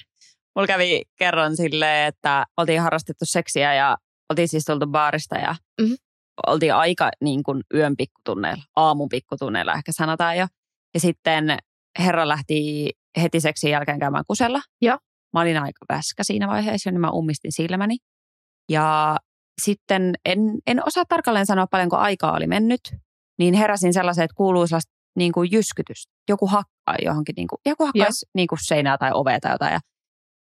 Mulla 0.56 0.68
kävi 0.68 1.02
kerran 1.20 1.56
silleen, 1.56 2.08
että 2.08 2.46
oltiin 2.58 2.82
harrastettu 2.82 3.26
seksiä 3.26 3.74
ja 3.74 3.98
oltiin 4.32 4.48
siis 4.48 4.66
tultu 4.66 4.88
baarista 4.88 5.36
ja 5.36 5.56
Mhm. 5.82 5.94
Oltiin 6.48 6.76
aika 6.76 7.10
niin 7.22 7.44
kuin 7.44 7.64
yön 7.74 7.98
pikkutunneilla, 7.98 8.64
aamun 8.76 9.10
pikkutunneilla 9.10 9.74
ehkä 9.74 9.92
sanotaan 9.92 10.38
jo. 10.38 10.48
Ja 10.94 11.00
sitten 11.00 11.58
herra 12.00 12.28
lähti 12.28 12.90
heti 13.22 13.40
seksin 13.40 13.72
jälkeen 13.72 14.00
käymään 14.00 14.24
kusella. 14.28 14.62
Joo. 14.82 14.98
Mä 15.34 15.42
olin 15.42 15.58
aika 15.58 15.86
väskä 15.90 16.24
siinä 16.24 16.48
vaiheessa, 16.48 16.92
niin 16.92 17.02
mä 17.02 17.12
ummistin 17.12 17.52
silmäni. 17.52 17.98
Ja 18.72 19.18
sitten 19.62 20.14
en, 20.26 20.40
en 20.68 20.88
osaa 20.88 21.04
tarkalleen 21.10 21.46
sanoa 21.46 21.68
paljonko 21.68 21.98
aikaa 21.98 22.36
oli 22.36 22.48
mennyt, 22.48 22.82
niin 23.40 23.54
heräsin 23.54 23.94
sellaiseen, 23.94 24.26
että 24.26 24.36
kuuluu 24.36 24.68
sellaista 24.68 24.92
niin 25.16 25.32
kuin 25.32 25.52
jyskytystä. 25.52 26.14
Joku 26.30 26.48
hakkaa 26.48 26.96
johonkin, 27.06 27.34
niin 27.38 27.48
kuin, 27.48 27.60
joku 27.66 27.86
hakkaisi 27.86 28.26
niin 28.36 28.48
kuin 28.48 28.60
seinää 28.62 28.98
tai 28.98 29.12
ovea 29.14 29.40
tai 29.40 29.52
jotain. 29.52 29.74
Ja, 29.74 29.80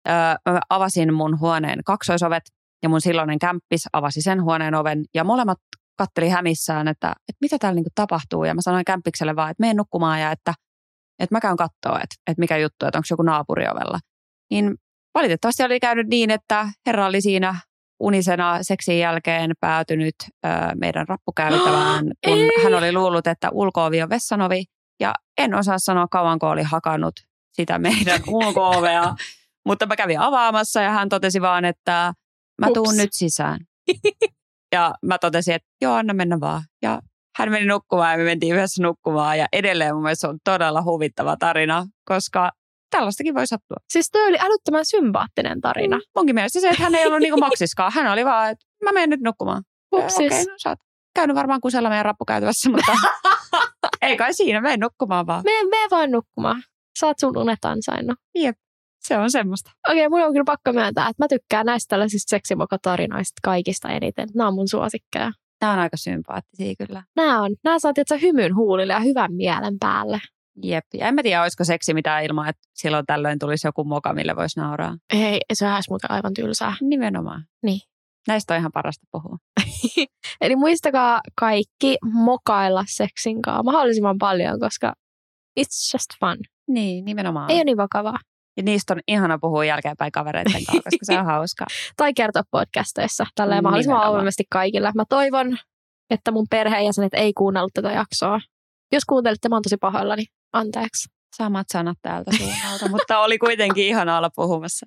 öö, 0.08 0.52
mä 0.52 0.60
avasin 0.70 1.14
mun 1.14 1.40
huoneen 1.40 1.84
kaksoisovet 1.84 2.42
ja 2.82 2.88
mun 2.88 3.00
silloinen 3.00 3.38
kämppis 3.38 3.88
avasi 3.92 4.22
sen 4.22 4.42
huoneen 4.42 4.74
oven 4.74 5.04
ja 5.14 5.24
molemmat 5.24 5.58
katteli 5.96 6.28
hämissään, 6.28 6.88
että, 6.88 7.08
että 7.08 7.38
mitä 7.40 7.58
täällä 7.58 7.74
niin 7.74 7.84
kuin 7.84 7.92
tapahtuu. 7.94 8.44
Ja 8.44 8.54
mä 8.54 8.60
sanoin 8.60 8.84
kämppikselle 8.84 9.36
vaan, 9.36 9.50
että 9.50 9.60
mene 9.60 9.74
nukkumaan 9.74 10.20
ja 10.20 10.30
että, 10.30 10.54
että 11.18 11.34
mä 11.34 11.40
käyn 11.40 11.56
katsoa, 11.56 11.96
että, 11.96 12.16
että 12.26 12.40
mikä 12.40 12.56
juttu, 12.56 12.86
että 12.86 12.98
onko 12.98 13.06
joku 13.10 13.22
naapuri 13.22 13.68
ovella. 13.68 13.98
Niin 14.50 14.74
valitettavasti 15.14 15.62
oli 15.62 15.80
käynyt 15.80 16.06
niin, 16.06 16.30
että 16.30 16.68
herra 16.86 17.06
oli 17.06 17.20
siinä 17.20 17.60
unisena 18.00 18.58
seksin 18.62 18.98
jälkeen 18.98 19.52
päätynyt 19.60 20.14
ö, 20.22 20.48
meidän 20.80 21.08
rappukäytävään, 21.08 22.04
kun 22.24 22.38
Ei. 22.38 22.50
hän 22.64 22.74
oli 22.74 22.92
luullut, 22.92 23.26
että 23.26 23.48
ulkoovi 23.52 24.02
on 24.02 24.10
vessanovi. 24.10 24.64
Ja 25.00 25.14
en 25.38 25.54
osaa 25.54 25.78
sanoa 25.78 26.06
kauanko 26.10 26.48
oli 26.48 26.62
hakannut 26.62 27.14
sitä 27.52 27.78
meidän 27.78 28.20
ulkoovea. 28.42 29.14
Mutta 29.66 29.86
mä 29.86 29.96
kävin 29.96 30.20
avaamassa 30.20 30.80
ja 30.82 30.90
hän 30.90 31.08
totesi 31.08 31.40
vaan, 31.40 31.64
että 31.64 32.12
mä 32.60 32.66
tuun 32.74 32.88
Ups. 32.88 32.96
nyt 32.96 33.12
sisään. 33.12 33.60
Ja 34.72 34.94
mä 35.02 35.18
totesin, 35.18 35.54
että 35.54 35.68
joo, 35.80 35.94
anna 35.94 36.14
mennä 36.14 36.40
vaan. 36.40 36.62
Ja 36.82 37.00
hän 37.38 37.50
meni 37.50 37.66
nukkumaan 37.66 38.12
ja 38.12 38.18
me 38.18 38.24
mentiin 38.24 38.54
yhdessä 38.54 38.82
nukkumaan. 38.82 39.38
Ja 39.38 39.46
edelleen 39.52 39.94
mun 39.94 40.02
mielestä 40.02 40.20
se 40.20 40.26
on 40.28 40.38
todella 40.44 40.82
huvittava 40.82 41.36
tarina, 41.36 41.86
koska 42.04 42.50
tällaistakin 42.90 43.34
voi 43.34 43.46
sattua. 43.46 43.76
Siis 43.92 44.10
toi 44.10 44.28
oli 44.28 44.36
älyttömän 44.40 44.84
sympaattinen 44.86 45.60
tarina. 45.60 45.98
Munkin 46.16 46.34
mielestä 46.34 46.60
se, 46.60 46.68
että 46.68 46.82
hän 46.82 46.94
ei 46.94 47.06
ollut 47.06 47.20
niinku 47.20 47.40
maksiskaan. 47.40 47.92
Hän 47.92 48.12
oli 48.12 48.24
vaan, 48.24 48.50
että 48.50 48.66
mä 48.84 48.92
menen 48.92 49.10
nyt 49.10 49.20
nukkumaan. 49.20 49.62
Hupsis. 49.96 50.32
Okei, 50.32 50.44
no 50.44 50.54
sä 50.62 50.68
oot 50.68 50.78
käynyt 51.14 51.36
varmaan 51.36 51.60
kusella 51.60 51.88
meidän 51.88 52.04
rappukäytävässä, 52.04 52.70
mutta 52.70 52.92
ei 54.02 54.16
kai 54.16 54.34
siinä, 54.34 54.60
mene 54.60 54.76
nukkumaan 54.76 55.26
vaan. 55.26 55.42
Mene, 55.44 55.68
mene 55.70 55.90
vaan 55.90 56.10
nukkumaan. 56.10 56.62
Saat 56.98 57.18
sun 57.20 57.38
unet 57.38 57.64
ansainnut. 57.64 58.18
Se 59.08 59.18
on 59.18 59.30
semmoista. 59.30 59.70
Okei, 59.88 60.08
mun 60.08 60.22
on 60.22 60.32
kyllä 60.32 60.44
pakko 60.44 60.72
myöntää, 60.72 61.08
että 61.08 61.24
mä 61.24 61.28
tykkään 61.28 61.66
näistä 61.66 61.88
tällaisista 61.88 62.30
seksimokotarinoista 62.30 63.40
kaikista 63.42 63.88
eniten. 63.88 64.28
Nämä 64.34 64.48
on 64.48 64.54
mun 64.54 64.68
suosikkeja. 64.68 65.32
Nämä 65.60 65.72
on 65.72 65.78
aika 65.78 65.96
sympaattisia 65.96 66.74
kyllä. 66.86 67.02
Nämä 67.16 67.42
on, 67.42 67.56
nämä 67.64 67.78
saa 67.78 67.92
tietysti 67.92 68.26
hymyn 68.26 68.56
huulille 68.56 68.92
ja 68.92 69.00
hyvän 69.00 69.32
mielen 69.32 69.78
päälle. 69.80 70.20
Jep. 70.62 70.84
Ja 70.94 71.08
en 71.08 71.14
mä 71.14 71.22
tiedä, 71.22 71.42
olisiko 71.42 71.64
seksi 71.64 71.94
mitään 71.94 72.24
ilman, 72.24 72.48
että 72.48 72.62
silloin 72.74 73.06
tällöin 73.06 73.38
tulisi 73.38 73.66
joku 73.66 73.84
moka, 73.84 74.12
mille 74.12 74.36
voisi 74.36 74.60
nauraa. 74.60 74.96
Ei, 75.12 75.40
se 75.52 75.72
olisi 75.74 75.90
muuten 75.90 76.10
aivan 76.10 76.34
tylsää. 76.34 76.74
Nimenomaan. 76.80 77.44
Niin. 77.62 77.80
Näistä 78.28 78.54
on 78.54 78.60
ihan 78.60 78.72
parasta 78.74 79.06
puhua. 79.12 79.36
Eli 80.40 80.56
muistakaa 80.56 81.20
kaikki 81.40 81.96
mokailla 82.12 82.84
seksin 82.88 83.42
kanssa 83.42 83.62
mahdollisimman 83.62 84.18
paljon, 84.18 84.60
koska 84.60 84.92
it's 85.60 85.94
just 85.94 86.10
fun. 86.20 86.36
Niin, 86.68 87.04
nimenomaan. 87.04 87.50
Ei 87.50 87.56
ole 87.56 87.64
niin 87.64 87.76
vakavaa. 87.76 88.18
Ja 88.56 88.62
niistä 88.62 88.94
on 88.94 89.00
ihana 89.08 89.38
puhua 89.38 89.64
jälkeenpäin 89.64 90.12
kavereiden 90.12 90.52
kanssa, 90.52 90.72
koska 90.72 90.98
se 91.02 91.18
on 91.18 91.26
hauskaa. 91.34 91.66
Tai 91.96 92.14
kertoa 92.14 92.42
podcasteissa 92.50 93.26
tälleen 93.34 93.62
mahdollisimman 93.62 94.04
avoimesti 94.04 94.44
kaikille. 94.50 94.92
Mä 94.94 95.04
toivon, 95.08 95.58
että 96.10 96.30
mun 96.30 96.46
perheenjäsenet 96.50 97.14
ei 97.14 97.32
kuunnellut 97.32 97.74
tätä 97.74 97.92
jaksoa. 97.92 98.40
Jos 98.92 99.04
kuuntelitte, 99.04 99.48
mä 99.48 99.56
oon 99.56 99.62
tosi 99.62 99.76
pahoillani. 99.76 100.24
Anteeksi. 100.52 101.08
Samat 101.36 101.66
sanat 101.72 101.98
täältä 102.02 102.30
suunnalta, 102.36 102.88
mutta 102.88 103.18
oli 103.18 103.38
kuitenkin 103.38 103.84
ihana 103.84 104.18
olla 104.18 104.30
puhumassa. 104.36 104.86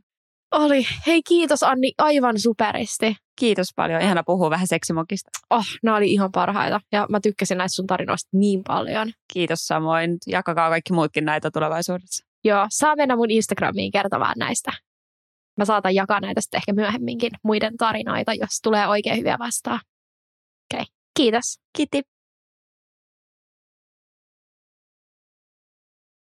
Oli. 0.52 0.88
Hei 1.08 1.22
kiitos 1.28 1.64
Anni 1.64 1.92
aivan 1.98 2.40
superisti. 2.40 3.16
Kiitos 3.40 3.68
paljon. 3.76 4.02
Ihana 4.02 4.24
puhua 4.24 4.50
vähän 4.50 4.68
seksimokista. 4.68 5.30
Oh, 5.50 5.66
nämä 5.84 5.98
oli 5.98 6.12
ihan 6.12 6.32
parhaita. 6.32 6.80
Ja 6.92 7.08
mä 7.10 7.20
tykkäsin 7.20 7.58
näistä 7.58 7.76
sun 7.76 7.88
tarinoista 7.88 8.30
niin 8.34 8.62
paljon. 8.68 9.12
Kiitos 9.34 9.60
samoin. 9.60 10.18
Jakakaa 10.28 10.70
kaikki 10.70 10.94
muutkin 10.94 11.26
näitä 11.26 11.52
tulevaisuudessa. 11.52 12.29
Joo, 12.44 12.66
saa 12.70 12.96
mennä 12.96 13.16
mun 13.16 13.32
Instagramiin 13.32 13.92
kertomaan 13.92 14.36
näistä. 14.38 14.72
Mä 15.58 15.66
saatan 15.66 15.96
jakaa 15.96 16.20
näitä 16.20 16.42
sitten 16.42 16.58
ehkä 16.58 16.74
myöhemminkin 16.74 17.32
muiden 17.44 17.78
tarinoita, 17.78 18.34
jos 18.34 18.60
tulee 18.64 18.88
oikein 18.88 19.18
hyviä 19.18 19.40
vastaan. 19.40 19.80
Okei, 20.74 20.82
okay. 20.82 20.94
kiitos. 21.18 21.60
Kiitti. 21.78 22.02